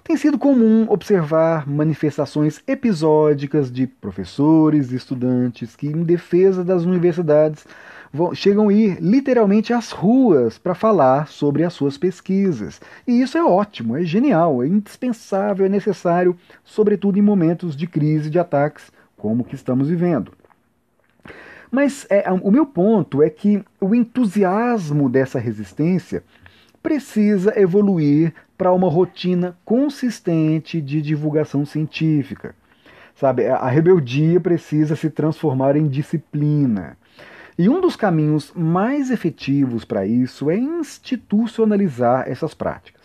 tem 0.02 0.16
sido 0.16 0.38
comum 0.38 0.86
observar 0.88 1.68
manifestações 1.68 2.62
episódicas 2.66 3.70
de 3.70 3.86
professores 3.86 4.92
e 4.92 4.96
estudantes 4.96 5.76
que, 5.76 5.86
em 5.86 6.02
defesa 6.02 6.64
das 6.64 6.84
universidades, 6.84 7.64
vão, 8.12 8.34
chegam 8.34 8.68
a 8.68 8.72
ir 8.72 8.98
literalmente 9.00 9.72
às 9.72 9.90
ruas 9.90 10.58
para 10.58 10.74
falar 10.74 11.28
sobre 11.28 11.64
as 11.64 11.72
suas 11.72 11.96
pesquisas. 11.96 12.80
E 13.06 13.20
isso 13.20 13.38
é 13.38 13.44
ótimo, 13.44 13.96
é 13.96 14.02
genial, 14.02 14.62
é 14.62 14.66
indispensável, 14.66 15.66
é 15.66 15.68
necessário, 15.68 16.36
sobretudo 16.64 17.18
em 17.18 17.22
momentos 17.22 17.76
de 17.76 17.86
crise, 17.86 18.30
de 18.30 18.38
ataques 18.38 18.90
como 19.16 19.42
o 19.42 19.44
que 19.44 19.54
estamos 19.54 19.88
vivendo. 19.88 20.32
Mas 21.70 22.04
é, 22.10 22.24
o 22.32 22.50
meu 22.50 22.66
ponto 22.66 23.22
é 23.22 23.30
que 23.30 23.62
o 23.80 23.94
entusiasmo 23.94 25.08
dessa 25.08 25.38
resistência 25.38 26.24
precisa 26.82 27.58
evoluir 27.60 28.32
para 28.60 28.74
uma 28.74 28.90
rotina 28.90 29.56
consistente 29.64 30.82
de 30.82 31.00
divulgação 31.00 31.64
científica. 31.64 32.54
Sabe, 33.14 33.46
a 33.46 33.66
rebeldia 33.70 34.38
precisa 34.38 34.94
se 34.94 35.08
transformar 35.08 35.76
em 35.76 35.88
disciplina. 35.88 36.98
E 37.58 37.70
um 37.70 37.80
dos 37.80 37.96
caminhos 37.96 38.52
mais 38.54 39.10
efetivos 39.10 39.82
para 39.86 40.04
isso 40.04 40.50
é 40.50 40.58
institucionalizar 40.58 42.28
essas 42.28 42.52
práticas. 42.52 43.00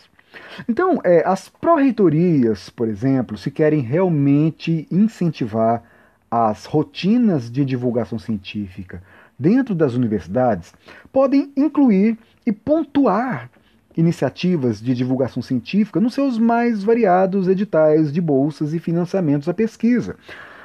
Então, 0.67 0.99
é, 1.05 1.23
as 1.25 1.47
pró-reitorias, 1.47 2.69
por 2.69 2.89
exemplo, 2.89 3.37
se 3.37 3.49
querem 3.49 3.79
realmente 3.79 4.85
incentivar 4.91 5.83
as 6.29 6.65
rotinas 6.65 7.49
de 7.49 7.63
divulgação 7.63 8.19
científica 8.19 9.01
dentro 9.39 9.73
das 9.73 9.93
universidades, 9.93 10.73
podem 11.13 11.49
incluir 11.55 12.17
e 12.45 12.51
pontuar 12.51 13.49
iniciativas 13.95 14.81
de 14.81 14.93
divulgação 14.93 15.41
científica 15.41 15.99
nos 15.99 16.13
seus 16.13 16.37
mais 16.37 16.83
variados 16.83 17.47
editais 17.47 18.11
de 18.11 18.19
bolsas 18.19 18.73
e 18.73 18.79
financiamentos 18.79 19.47
à 19.47 19.53
pesquisa. 19.53 20.15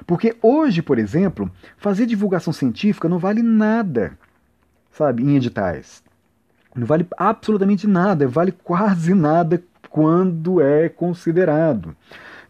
Porque 0.06 0.36
hoje, 0.42 0.82
por 0.82 0.98
exemplo, 0.98 1.50
fazer 1.76 2.06
divulgação 2.06 2.52
científica 2.52 3.08
não 3.08 3.18
vale 3.18 3.42
nada, 3.42 4.18
sabe, 4.90 5.22
em 5.22 5.36
editais. 5.36 6.02
Não 6.74 6.86
vale 6.86 7.06
absolutamente 7.16 7.86
nada, 7.86 8.26
vale 8.26 8.52
quase 8.52 9.14
nada 9.14 9.62
quando 9.88 10.60
é 10.60 10.88
considerado. 10.88 11.94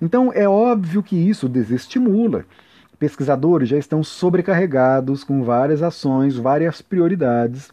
Então 0.01 0.33
é 0.33 0.49
óbvio 0.49 1.03
que 1.03 1.17
isso 1.17 1.49
desestimula. 1.49 2.45
Pesquisadores 2.99 3.69
já 3.69 3.79
estão 3.79 4.03
sobrecarregados 4.03 5.25
com 5.25 5.43
várias 5.43 5.83
ações, 5.83 6.37
várias 6.37 6.83
prioridades. 6.83 7.71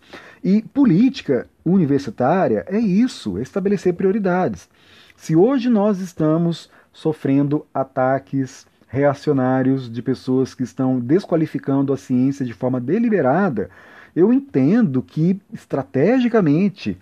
E 0.49 0.61
política 0.61 1.45
universitária 1.65 2.65
é 2.69 2.79
isso, 2.79 3.37
é 3.37 3.41
estabelecer 3.41 3.93
prioridades. 3.93 4.69
Se 5.13 5.35
hoje 5.35 5.69
nós 5.69 5.99
estamos 5.99 6.69
sofrendo 6.93 7.65
ataques 7.73 8.65
reacionários 8.87 9.91
de 9.91 10.01
pessoas 10.01 10.55
que 10.55 10.63
estão 10.63 11.01
desqualificando 11.01 11.91
a 11.91 11.97
ciência 11.97 12.45
de 12.45 12.53
forma 12.53 12.79
deliberada, 12.79 13.69
eu 14.15 14.31
entendo 14.31 15.01
que, 15.01 15.37
estrategicamente, 15.51 16.97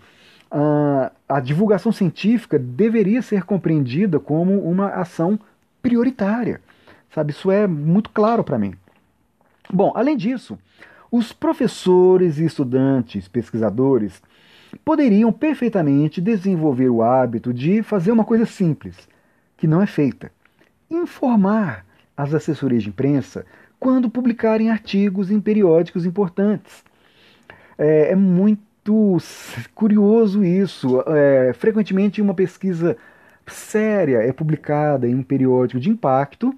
a, 0.49 1.11
a 1.29 1.39
divulgação 1.39 1.91
científica 1.91 2.57
deveria 2.57 3.21
ser 3.21 3.43
compreendida 3.43 4.19
como 4.19 4.57
uma 4.67 4.87
ação 4.87 5.39
prioritária. 5.83 6.59
Sabe, 7.13 7.31
isso 7.31 7.51
é 7.51 7.67
muito 7.67 8.09
claro 8.09 8.43
para 8.43 8.57
mim. 8.57 8.73
Bom, 9.71 9.93
além 9.95 10.17
disso, 10.17 10.57
os 11.15 11.31
professores 11.31 12.39
e 12.39 12.45
estudantes, 12.45 13.27
pesquisadores, 13.27 14.21
poderiam 14.83 15.31
perfeitamente 15.31 16.19
desenvolver 16.19 16.89
o 16.89 17.01
hábito 17.01 17.53
de 17.53 17.81
fazer 17.81 18.11
uma 18.11 18.25
coisa 18.25 18.45
simples, 18.45 19.07
que 19.55 19.65
não 19.65 19.81
é 19.81 19.87
feita: 19.87 20.29
informar 20.91 21.85
as 22.17 22.33
assessorias 22.33 22.83
de 22.83 22.89
imprensa 22.89 23.45
quando 23.79 24.09
publicarem 24.09 24.69
artigos 24.69 25.31
em 25.31 25.39
periódicos 25.39 26.05
importantes. 26.05 26.83
É, 27.77 28.11
é 28.11 28.15
muito 28.15 28.61
curioso 29.73 30.43
isso. 30.43 31.01
É, 31.07 31.53
frequentemente, 31.53 32.21
uma 32.21 32.33
pesquisa 32.33 32.97
séria 33.47 34.17
é 34.17 34.33
publicada 34.33 35.07
em 35.07 35.15
um 35.15 35.23
periódico 35.23 35.79
de 35.79 35.89
impacto. 35.89 36.53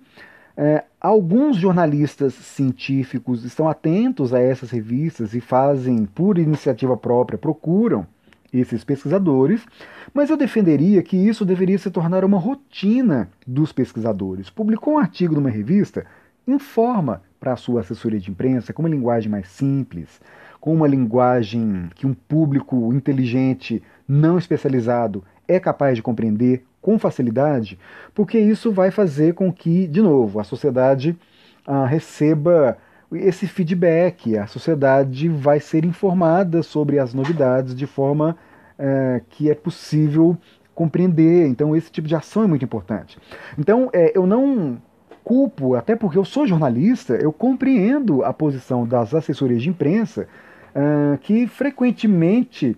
É, 0.59 0.85
alguns 0.99 1.55
jornalistas 1.55 2.33
científicos 2.33 3.45
estão 3.45 3.69
atentos 3.69 4.33
a 4.33 4.39
essas 4.39 4.71
revistas 4.71 5.35
e 5.35 5.39
fazem, 5.39 6.05
por 6.05 6.39
iniciativa 6.39 6.97
própria, 6.97 7.37
procuram 7.37 8.07
esses 8.51 8.83
pesquisadores, 8.83 9.63
mas 10.11 10.31
eu 10.31 10.37
defenderia 10.37 11.03
que 11.03 11.15
isso 11.15 11.45
deveria 11.45 11.77
se 11.77 11.91
tornar 11.91 12.25
uma 12.25 12.39
rotina 12.39 13.29
dos 13.45 13.71
pesquisadores. 13.71 14.49
Publicou 14.49 14.95
um 14.95 14.97
artigo 14.97 15.35
numa 15.35 15.49
revista, 15.49 16.07
informa 16.47 17.21
para 17.39 17.53
a 17.53 17.57
sua 17.57 17.81
assessoria 17.81 18.19
de 18.19 18.31
imprensa 18.31 18.73
com 18.73 18.81
uma 18.81 18.89
linguagem 18.89 19.29
mais 19.29 19.47
simples, 19.49 20.19
com 20.59 20.73
uma 20.73 20.87
linguagem 20.87 21.87
que 21.93 22.07
um 22.07 22.15
público 22.15 22.91
inteligente, 22.93 23.83
não 24.07 24.39
especializado, 24.39 25.23
é 25.47 25.59
capaz 25.59 25.95
de 25.95 26.01
compreender 26.01 26.65
com 26.87 26.97
facilidade, 26.97 27.77
porque 28.15 28.39
isso 28.39 28.71
vai 28.71 28.91
fazer 28.91 29.33
com 29.33 29.51
que, 29.51 29.85
de 29.87 30.01
novo, 30.01 30.39
a 30.39 30.45
sociedade 30.45 31.17
ah, 31.65 31.85
receba 31.85 32.77
esse 33.11 33.45
feedback, 33.45 34.37
a 34.37 34.47
sociedade 34.47 35.27
vai 35.27 35.59
ser 35.59 35.83
informada 35.83 36.63
sobre 36.63 36.97
as 36.97 37.13
novidades 37.13 37.75
de 37.75 37.85
forma 37.85 38.37
é, 38.79 39.21
que 39.31 39.51
é 39.51 39.53
possível 39.53 40.37
compreender. 40.73 41.47
Então, 41.47 41.75
esse 41.75 41.91
tipo 41.91 42.07
de 42.07 42.15
ação 42.15 42.43
é 42.43 42.47
muito 42.47 42.63
importante. 42.63 43.19
Então, 43.59 43.89
é, 43.91 44.17
eu 44.17 44.25
não 44.25 44.81
culpo, 45.25 45.75
até 45.75 45.93
porque 45.93 46.17
eu 46.17 46.23
sou 46.23 46.47
jornalista, 46.47 47.15
eu 47.15 47.33
compreendo 47.33 48.23
a 48.23 48.31
posição 48.31 48.87
das 48.87 49.13
assessorias 49.13 49.61
de 49.61 49.67
imprensa, 49.67 50.25
é, 50.73 51.17
que 51.17 51.47
frequentemente 51.47 52.77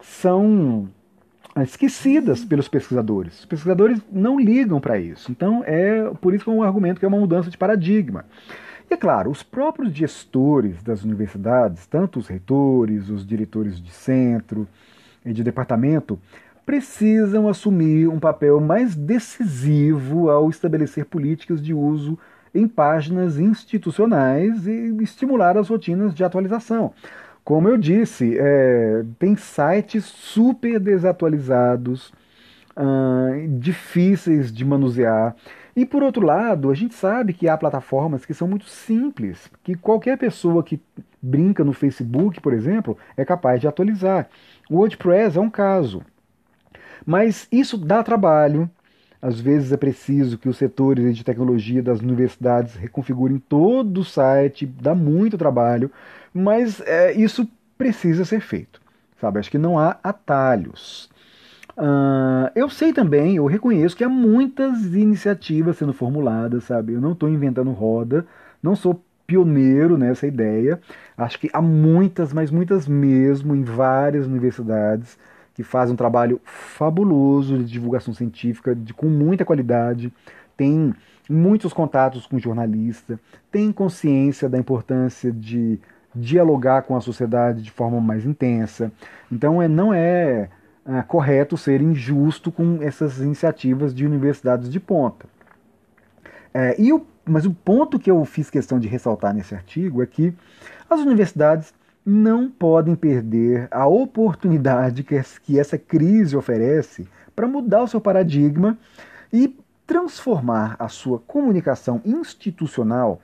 são 0.00 0.88
esquecidas 1.62 2.44
pelos 2.44 2.68
pesquisadores. 2.68 3.40
Os 3.40 3.44
pesquisadores 3.44 4.00
não 4.10 4.38
ligam 4.38 4.80
para 4.80 4.98
isso. 4.98 5.30
Então, 5.30 5.62
é 5.66 6.10
por 6.20 6.34
isso 6.34 6.44
que 6.44 6.50
é 6.50 6.52
um 6.52 6.62
argumento 6.62 6.98
que 6.98 7.04
é 7.04 7.08
uma 7.08 7.18
mudança 7.18 7.50
de 7.50 7.58
paradigma. 7.58 8.24
E 8.90 8.94
é 8.94 8.96
claro, 8.96 9.30
os 9.30 9.42
próprios 9.42 9.92
gestores 9.92 10.82
das 10.82 11.04
universidades, 11.04 11.86
tanto 11.86 12.18
os 12.18 12.26
reitores, 12.26 13.08
os 13.08 13.24
diretores 13.24 13.80
de 13.80 13.90
centro 13.90 14.66
e 15.24 15.32
de 15.32 15.44
departamento, 15.44 16.18
precisam 16.66 17.48
assumir 17.48 18.08
um 18.08 18.18
papel 18.18 18.60
mais 18.60 18.94
decisivo 18.94 20.28
ao 20.30 20.50
estabelecer 20.50 21.04
políticas 21.04 21.62
de 21.62 21.72
uso 21.72 22.18
em 22.54 22.66
páginas 22.66 23.38
institucionais 23.38 24.66
e 24.66 24.96
estimular 25.00 25.56
as 25.56 25.68
rotinas 25.68 26.14
de 26.14 26.24
atualização. 26.24 26.92
Como 27.44 27.68
eu 27.68 27.76
disse, 27.76 28.36
é, 28.38 29.04
tem 29.18 29.34
sites 29.36 30.04
super 30.04 30.78
desatualizados, 30.78 32.12
uh, 32.76 33.48
difíceis 33.58 34.52
de 34.52 34.64
manusear. 34.64 35.34
E 35.74 35.86
por 35.86 36.02
outro 36.02 36.24
lado, 36.24 36.70
a 36.70 36.74
gente 36.74 36.94
sabe 36.94 37.32
que 37.32 37.48
há 37.48 37.56
plataformas 37.56 38.26
que 38.26 38.34
são 38.34 38.48
muito 38.48 38.66
simples, 38.66 39.50
que 39.62 39.74
qualquer 39.74 40.18
pessoa 40.18 40.62
que 40.62 40.80
brinca 41.22 41.64
no 41.64 41.72
Facebook, 41.72 42.40
por 42.40 42.52
exemplo, 42.52 42.96
é 43.16 43.24
capaz 43.24 43.60
de 43.60 43.68
atualizar. 43.68 44.28
O 44.68 44.76
WordPress 44.76 45.38
é 45.38 45.40
um 45.40 45.50
caso. 45.50 46.02
Mas 47.06 47.48
isso 47.50 47.78
dá 47.78 48.02
trabalho. 48.02 48.68
Às 49.22 49.38
vezes 49.38 49.70
é 49.70 49.76
preciso 49.76 50.38
que 50.38 50.48
os 50.48 50.56
setores 50.56 51.16
de 51.16 51.22
tecnologia 51.22 51.82
das 51.82 52.00
universidades 52.00 52.74
reconfigurem 52.74 53.38
todo 53.38 54.00
o 54.00 54.04
site, 54.04 54.66
dá 54.66 54.94
muito 54.94 55.36
trabalho, 55.36 55.90
mas 56.32 56.80
é, 56.82 57.12
isso 57.12 57.48
precisa 57.76 58.24
ser 58.24 58.40
feito. 58.40 58.80
Sabe? 59.20 59.38
Acho 59.38 59.50
que 59.50 59.58
não 59.58 59.78
há 59.78 59.98
atalhos. 60.02 61.10
Uh, 61.76 62.50
eu 62.54 62.68
sei 62.68 62.92
também, 62.92 63.36
eu 63.36 63.46
reconheço 63.46 63.96
que 63.96 64.04
há 64.04 64.08
muitas 64.08 64.84
iniciativas 64.94 65.76
sendo 65.76 65.92
formuladas, 65.92 66.64
sabe? 66.64 66.92
Eu 66.94 67.00
não 67.00 67.12
estou 67.12 67.28
inventando 67.28 67.70
roda, 67.70 68.26
não 68.62 68.74
sou 68.76 69.02
pioneiro 69.26 69.96
nessa 69.96 70.26
ideia. 70.26 70.80
Acho 71.16 71.38
que 71.38 71.48
há 71.52 71.62
muitas, 71.62 72.32
mas 72.32 72.50
muitas 72.50 72.88
mesmo, 72.88 73.54
em 73.54 73.62
várias 73.62 74.26
universidades, 74.26 75.18
que 75.54 75.62
fazem 75.62 75.92
um 75.94 75.96
trabalho 75.96 76.40
fabuloso 76.44 77.58
de 77.58 77.64
divulgação 77.64 78.12
científica, 78.12 78.74
de, 78.74 78.92
com 78.92 79.06
muita 79.06 79.44
qualidade, 79.44 80.12
tem 80.56 80.94
muitos 81.28 81.72
contatos 81.72 82.26
com 82.26 82.38
jornalista, 82.38 83.20
tem 83.52 83.70
consciência 83.70 84.48
da 84.48 84.58
importância 84.58 85.30
de 85.30 85.78
dialogar 86.14 86.82
com 86.82 86.96
a 86.96 87.00
sociedade 87.00 87.62
de 87.62 87.70
forma 87.70 88.00
mais 88.00 88.24
intensa. 88.24 88.90
Então, 89.30 89.60
é, 89.62 89.68
não 89.68 89.92
é 89.94 90.48
é, 90.86 91.02
correto 91.02 91.56
ser 91.56 91.80
injusto 91.80 92.50
com 92.50 92.78
essas 92.82 93.18
iniciativas 93.18 93.94
de 93.94 94.06
universidades 94.06 94.70
de 94.70 94.80
ponta. 94.80 95.26
É, 96.52 96.74
e 96.80 96.92
o, 96.92 97.06
mas 97.24 97.46
o 97.46 97.52
ponto 97.52 97.98
que 97.98 98.10
eu 98.10 98.24
fiz 98.24 98.50
questão 98.50 98.78
de 98.80 98.88
ressaltar 98.88 99.32
nesse 99.34 99.54
artigo 99.54 100.02
é 100.02 100.06
que 100.06 100.34
As 100.88 101.00
universidades 101.00 101.72
não 102.04 102.50
podem 102.50 102.96
perder 102.96 103.68
a 103.70 103.86
oportunidade 103.86 105.04
que 105.04 105.58
essa 105.58 105.78
crise 105.78 106.36
oferece 106.36 107.06
para 107.36 107.46
mudar 107.46 107.82
o 107.82 107.86
seu 107.86 108.00
paradigma 108.00 108.76
e 109.32 109.56
transformar 109.86 110.74
a 110.78 110.88
sua 110.88 111.20
comunicação 111.20 112.00
institucional 112.04 113.20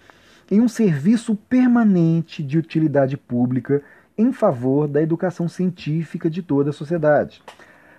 em 0.51 0.61
um 0.61 0.69
serviço 0.69 1.35
permanente 1.35 2.43
de 2.43 2.59
utilidade 2.59 3.17
pública 3.17 3.83
em 4.17 4.33
favor 4.33 4.89
da 4.89 5.03
educação 5.03 5.49
científica 5.49 6.31
de 6.31 6.43
toda 6.43 6.71
a 6.71 6.73
sociedade. 6.73 7.43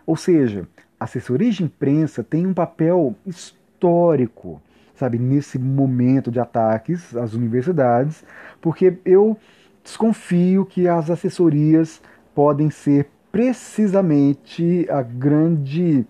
Ou 0.06 0.16
seja, 0.16 0.68
a 1.00 1.06
assessoria 1.06 1.52
de 1.52 1.64
imprensa 1.64 2.24
tem 2.24 2.48
um 2.48 2.54
papel 2.54 3.16
histórico, 3.26 4.62
sabe, 4.96 5.20
nesse 5.20 5.60
momento 5.60 6.32
de 6.32 6.40
ataques 6.40 7.16
às 7.16 7.34
universidades, 7.34 8.24
porque 8.62 8.98
eu 9.06 9.38
desconfio 9.84 10.66
que 10.66 10.88
as 10.88 11.10
assessorias 11.10 12.02
podem 12.34 12.70
ser 12.70 13.10
precisamente 13.32 14.88
a 14.90 15.02
grande 15.02 16.06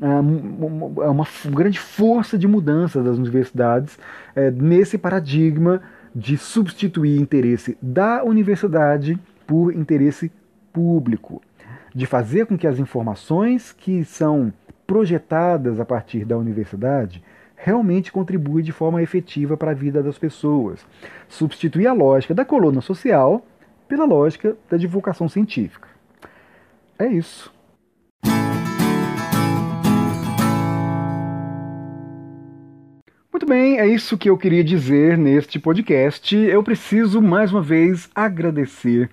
uma, 0.00 1.10
uma 1.10 1.26
grande 1.46 1.78
força 1.78 2.38
de 2.38 2.46
mudança 2.46 3.02
das 3.02 3.18
universidades 3.18 3.98
é, 4.34 4.50
nesse 4.50 4.96
paradigma 4.96 5.82
de 6.14 6.36
substituir 6.36 7.20
interesse 7.20 7.76
da 7.82 8.22
universidade 8.24 9.18
por 9.46 9.74
interesse 9.74 10.30
público, 10.72 11.42
de 11.94 12.06
fazer 12.06 12.46
com 12.46 12.56
que 12.56 12.66
as 12.66 12.78
informações 12.78 13.72
que 13.72 14.04
são 14.04 14.52
projetadas 14.86 15.80
a 15.80 15.84
partir 15.84 16.24
da 16.24 16.36
universidade 16.36 17.22
realmente 17.56 18.12
contribuem 18.12 18.64
de 18.64 18.72
forma 18.72 19.02
efetiva 19.02 19.56
para 19.56 19.72
a 19.72 19.74
vida 19.74 20.02
das 20.02 20.16
pessoas. 20.16 20.86
Substituir 21.28 21.88
a 21.88 21.92
lógica 21.92 22.32
da 22.32 22.44
coluna 22.44 22.80
social 22.80 23.44
pela 23.88 24.04
lógica 24.04 24.56
da 24.70 24.76
divulgação 24.76 25.28
científica. 25.28 25.88
É 26.98 27.06
isso. 27.06 27.52
Muito 33.38 33.46
bem, 33.46 33.78
é 33.78 33.86
isso 33.86 34.18
que 34.18 34.28
eu 34.28 34.36
queria 34.36 34.64
dizer 34.64 35.16
neste 35.16 35.60
podcast. 35.60 36.34
Eu 36.34 36.60
preciso 36.60 37.22
mais 37.22 37.52
uma 37.52 37.62
vez 37.62 38.10
agradecer 38.12 39.08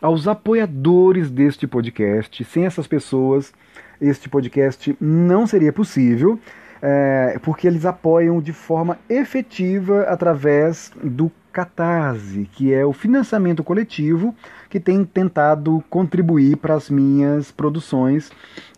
aos 0.00 0.28
apoiadores 0.28 1.28
deste 1.28 1.66
podcast. 1.66 2.44
Sem 2.44 2.66
essas 2.66 2.86
pessoas, 2.86 3.52
este 4.00 4.28
podcast 4.28 4.96
não 5.00 5.44
seria 5.44 5.72
possível, 5.72 6.38
é, 6.80 7.36
porque 7.42 7.66
eles 7.66 7.84
apoiam 7.84 8.40
de 8.40 8.52
forma 8.52 8.96
efetiva 9.08 10.02
através 10.02 10.92
do 11.02 11.28
Catarse, 11.54 12.50
que 12.52 12.74
é 12.74 12.84
o 12.84 12.92
financiamento 12.92 13.62
coletivo 13.62 14.34
que 14.68 14.80
tem 14.80 15.04
tentado 15.04 15.82
contribuir 15.88 16.56
para 16.56 16.74
as 16.74 16.90
minhas 16.90 17.52
produções 17.52 18.30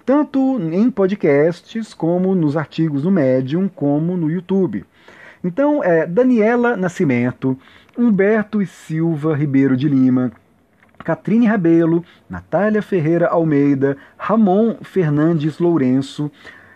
tanto 0.07 0.61
em 0.73 0.89
podcasts, 0.89 1.93
como 1.93 2.33
nos 2.33 2.57
artigos 2.57 3.03
no 3.03 3.11
Medium, 3.11 3.69
como 3.69 4.17
no 4.17 4.31
YouTube. 4.31 4.85
Então, 5.43 5.83
é 5.83 6.07
Daniela 6.07 6.77
Nascimento, 6.77 7.59
Humberto 7.99 8.63
e 8.63 8.67
Silva 8.67 9.35
Ribeiro 9.35 9.77
de 9.77 9.89
Lima, 9.89 10.31
Catrine 10.99 11.47
Rabelo, 11.47 12.05
Natália 12.31 12.81
Ferreira 12.83 13.27
Almeida, 13.27 13.97
Ramon 14.17 14.77
Fernandes 14.81 15.59
Lourenço 15.59 16.31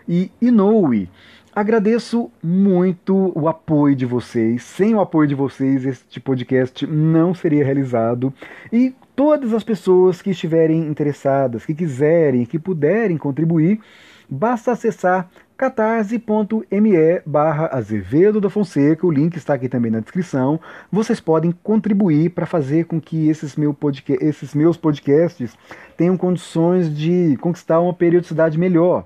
e 0.07 0.29
Inoue. 0.41 1.09
Agradeço 1.53 2.31
muito 2.41 3.37
o 3.37 3.45
apoio 3.49 3.93
de 3.93 4.05
vocês. 4.05 4.63
Sem 4.63 4.95
o 4.95 5.01
apoio 5.01 5.27
de 5.27 5.35
vocês, 5.35 5.85
este 5.85 6.17
podcast 6.17 6.87
não 6.87 7.33
seria 7.33 7.65
realizado. 7.65 8.33
E 8.71 8.95
todas 9.17 9.53
as 9.53 9.61
pessoas 9.61 10.21
que 10.21 10.29
estiverem 10.29 10.87
interessadas, 10.87 11.65
que 11.65 11.75
quiserem, 11.75 12.45
que 12.45 12.57
puderem 12.57 13.17
contribuir, 13.17 13.81
basta 14.29 14.71
acessar 14.71 15.29
catarse.me 15.57 17.21
barra 17.25 17.69
Azevedo 17.73 18.39
da 18.39 18.49
Fonseca, 18.49 19.05
o 19.05 19.11
link 19.11 19.35
está 19.35 19.53
aqui 19.53 19.67
também 19.67 19.91
na 19.91 19.99
descrição. 19.99 20.57
Vocês 20.89 21.19
podem 21.19 21.51
contribuir 21.51 22.29
para 22.29 22.45
fazer 22.45 22.85
com 22.85 22.99
que 22.99 23.27
esses, 23.27 23.57
meu 23.57 23.77
esses 24.21 24.55
meus 24.55 24.77
podcasts 24.77 25.55
tenham 25.97 26.15
condições 26.15 26.91
de 26.95 27.37
conquistar 27.41 27.81
uma 27.81 27.93
periodicidade 27.93 28.57
melhor. 28.57 29.05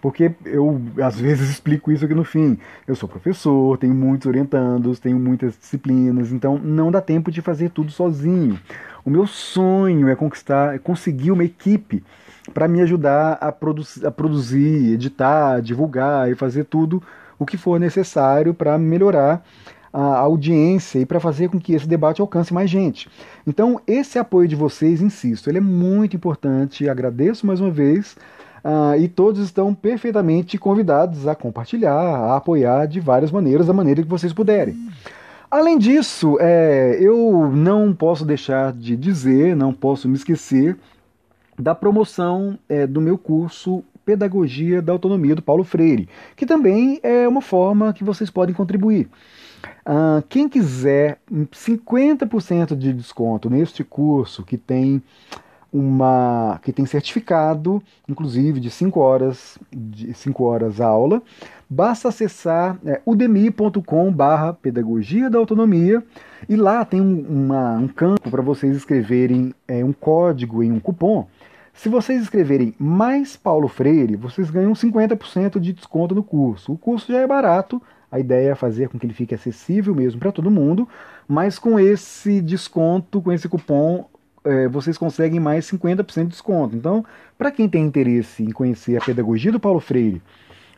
Porque 0.00 0.32
eu, 0.44 0.80
às 1.02 1.18
vezes, 1.18 1.48
explico 1.48 1.90
isso 1.90 2.04
aqui 2.04 2.14
no 2.14 2.24
fim. 2.24 2.58
Eu 2.86 2.94
sou 2.94 3.08
professor, 3.08 3.78
tenho 3.78 3.94
muitos 3.94 4.26
orientandos, 4.26 5.00
tenho 5.00 5.18
muitas 5.18 5.56
disciplinas, 5.58 6.32
então 6.32 6.58
não 6.58 6.90
dá 6.90 7.00
tempo 7.00 7.30
de 7.30 7.40
fazer 7.40 7.70
tudo 7.70 7.90
sozinho. 7.90 8.58
O 9.04 9.10
meu 9.10 9.26
sonho 9.26 10.08
é 10.08 10.14
conquistar, 10.14 10.74
é 10.74 10.78
conseguir 10.78 11.30
uma 11.30 11.44
equipe 11.44 12.04
para 12.52 12.68
me 12.68 12.80
ajudar 12.82 13.38
a, 13.40 13.50
produ 13.50 13.82
a 14.04 14.10
produzir, 14.10 14.92
editar, 14.92 15.60
divulgar 15.60 16.30
e 16.30 16.34
fazer 16.34 16.64
tudo 16.64 17.02
o 17.38 17.46
que 17.46 17.56
for 17.56 17.78
necessário 17.78 18.54
para 18.54 18.78
melhorar 18.78 19.44
a 19.92 20.18
audiência 20.18 20.98
e 20.98 21.06
para 21.06 21.18
fazer 21.18 21.48
com 21.48 21.58
que 21.58 21.72
esse 21.72 21.88
debate 21.88 22.20
alcance 22.20 22.52
mais 22.52 22.68
gente. 22.68 23.08
Então, 23.46 23.80
esse 23.86 24.18
apoio 24.18 24.46
de 24.46 24.54
vocês, 24.54 25.00
insisto, 25.00 25.48
ele 25.48 25.58
é 25.58 25.60
muito 25.60 26.14
importante. 26.14 26.88
Agradeço 26.88 27.46
mais 27.46 27.60
uma 27.60 27.70
vez. 27.70 28.14
Uh, 28.66 28.98
e 28.98 29.06
todos 29.06 29.40
estão 29.44 29.72
perfeitamente 29.72 30.58
convidados 30.58 31.28
a 31.28 31.36
compartilhar, 31.36 31.92
a 31.92 32.36
apoiar 32.36 32.86
de 32.86 32.98
várias 32.98 33.30
maneiras, 33.30 33.68
da 33.68 33.72
maneira 33.72 34.02
que 34.02 34.08
vocês 34.08 34.32
puderem. 34.32 34.74
Além 35.48 35.78
disso, 35.78 36.36
é, 36.40 36.98
eu 37.00 37.48
não 37.54 37.94
posso 37.94 38.24
deixar 38.24 38.72
de 38.72 38.96
dizer, 38.96 39.54
não 39.54 39.72
posso 39.72 40.08
me 40.08 40.16
esquecer 40.16 40.76
da 41.56 41.76
promoção 41.76 42.58
é, 42.68 42.88
do 42.88 43.00
meu 43.00 43.16
curso 43.16 43.84
Pedagogia 44.04 44.82
da 44.82 44.92
Autonomia 44.92 45.36
do 45.36 45.42
Paulo 45.42 45.62
Freire, 45.62 46.08
que 46.34 46.44
também 46.44 46.98
é 47.04 47.28
uma 47.28 47.40
forma 47.40 47.92
que 47.92 48.02
vocês 48.02 48.30
podem 48.30 48.54
contribuir. 48.54 49.08
Uh, 49.86 50.22
quem 50.28 50.48
quiser 50.48 51.18
50% 51.32 52.74
de 52.74 52.92
desconto 52.92 53.48
neste 53.48 53.84
curso, 53.84 54.42
que 54.42 54.56
tem 54.56 55.00
uma 55.72 56.58
que 56.62 56.72
tem 56.72 56.86
certificado, 56.86 57.82
inclusive 58.08 58.60
de 58.60 58.70
5 58.70 59.00
horas 59.00 59.58
de 59.70 60.14
5 60.14 60.44
horas 60.44 60.80
aula, 60.80 61.22
basta 61.68 62.08
acessar 62.08 62.78
é, 62.84 63.00
udemy.com 63.04 64.12
barra 64.12 64.52
pedagogia 64.52 65.28
da 65.28 65.38
autonomia 65.38 66.02
e 66.48 66.56
lá 66.56 66.84
tem 66.84 67.00
um, 67.00 67.20
uma, 67.28 67.76
um 67.76 67.88
campo 67.88 68.30
para 68.30 68.42
vocês 68.42 68.76
escreverem 68.76 69.54
é, 69.66 69.84
um 69.84 69.92
código 69.92 70.62
em 70.62 70.72
um 70.72 70.80
cupom. 70.80 71.26
Se 71.74 71.90
vocês 71.90 72.22
escreverem 72.22 72.74
mais 72.78 73.36
Paulo 73.36 73.68
Freire, 73.68 74.16
vocês 74.16 74.48
ganham 74.48 74.72
50% 74.72 75.60
de 75.60 75.74
desconto 75.74 76.14
no 76.14 76.22
curso. 76.22 76.72
O 76.72 76.78
curso 76.78 77.12
já 77.12 77.18
é 77.18 77.26
barato, 77.26 77.82
a 78.10 78.18
ideia 78.18 78.52
é 78.52 78.54
fazer 78.54 78.88
com 78.88 78.98
que 78.98 79.04
ele 79.04 79.12
fique 79.12 79.34
acessível 79.34 79.94
mesmo 79.94 80.18
para 80.18 80.32
todo 80.32 80.50
mundo, 80.50 80.88
mas 81.28 81.58
com 81.58 81.78
esse 81.78 82.40
desconto, 82.40 83.20
com 83.20 83.30
esse 83.30 83.46
cupom, 83.46 84.08
é, 84.46 84.68
vocês 84.68 84.96
conseguem 84.96 85.40
mais 85.40 85.66
50% 85.66 86.22
de 86.22 86.28
desconto. 86.28 86.76
Então, 86.76 87.04
para 87.36 87.50
quem 87.50 87.68
tem 87.68 87.84
interesse 87.84 88.42
em 88.42 88.50
conhecer 88.50 88.96
a 88.96 89.04
pedagogia 89.04 89.52
do 89.52 89.60
Paulo 89.60 89.80
Freire, 89.80 90.22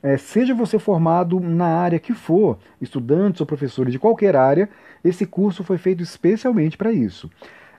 é, 0.02 0.16
seja 0.16 0.54
você 0.54 0.78
formado 0.78 1.38
na 1.40 1.66
área 1.66 1.98
que 1.98 2.14
for, 2.14 2.58
estudantes 2.80 3.40
ou 3.40 3.46
professores 3.46 3.92
de 3.92 3.98
qualquer 3.98 4.34
área, 4.36 4.68
esse 5.04 5.26
curso 5.26 5.62
foi 5.62 5.78
feito 5.78 6.02
especialmente 6.02 6.76
para 6.76 6.92
isso. 6.92 7.30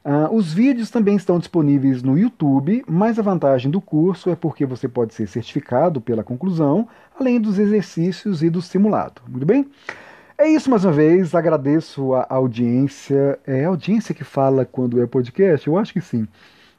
Uh, 0.04 0.34
os 0.34 0.54
vídeos 0.54 0.90
também 0.90 1.18
estão 1.18 1.38
disponíveis 1.38 2.02
no 2.02 2.18
YouTube, 2.18 2.84
mas 2.88 3.20
a 3.20 3.22
vantagem 3.22 3.70
do 3.70 3.82
curso 3.82 4.30
é 4.30 4.36
porque 4.36 4.66
você 4.66 4.88
pode 4.88 5.14
ser 5.14 5.28
certificado 5.28 6.00
pela 6.00 6.24
conclusão, 6.24 6.88
além 7.20 7.40
dos 7.40 7.60
exercícios 7.60 8.42
e 8.42 8.50
do 8.50 8.62
simulado. 8.62 9.22
Muito 9.28 9.46
bem? 9.46 9.68
É 10.40 10.48
isso 10.48 10.70
mais 10.70 10.86
uma 10.86 10.94
vez, 10.94 11.36
agradeço 11.36 12.14
a 12.14 12.26
audiência. 12.30 13.38
É 13.46 13.66
a 13.66 13.68
audiência 13.68 14.16
que 14.16 14.24
fala 14.24 14.64
quando 14.64 15.02
é 15.02 15.06
podcast? 15.06 15.68
Eu 15.68 15.78
acho 15.78 15.92
que 15.92 16.00
sim. 16.00 16.26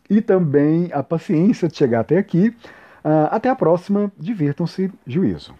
E 0.09 0.23
também 0.23 0.89
a 0.95 1.03
paciência 1.03 1.69
de 1.69 1.77
chegar 1.77 2.01
até 2.01 2.17
aqui. 2.17 2.57
Uh, 3.05 3.29
até 3.31 3.51
a 3.51 3.55
próxima, 3.55 4.11
divirtam-se, 4.19 4.91
juízo. 5.07 5.55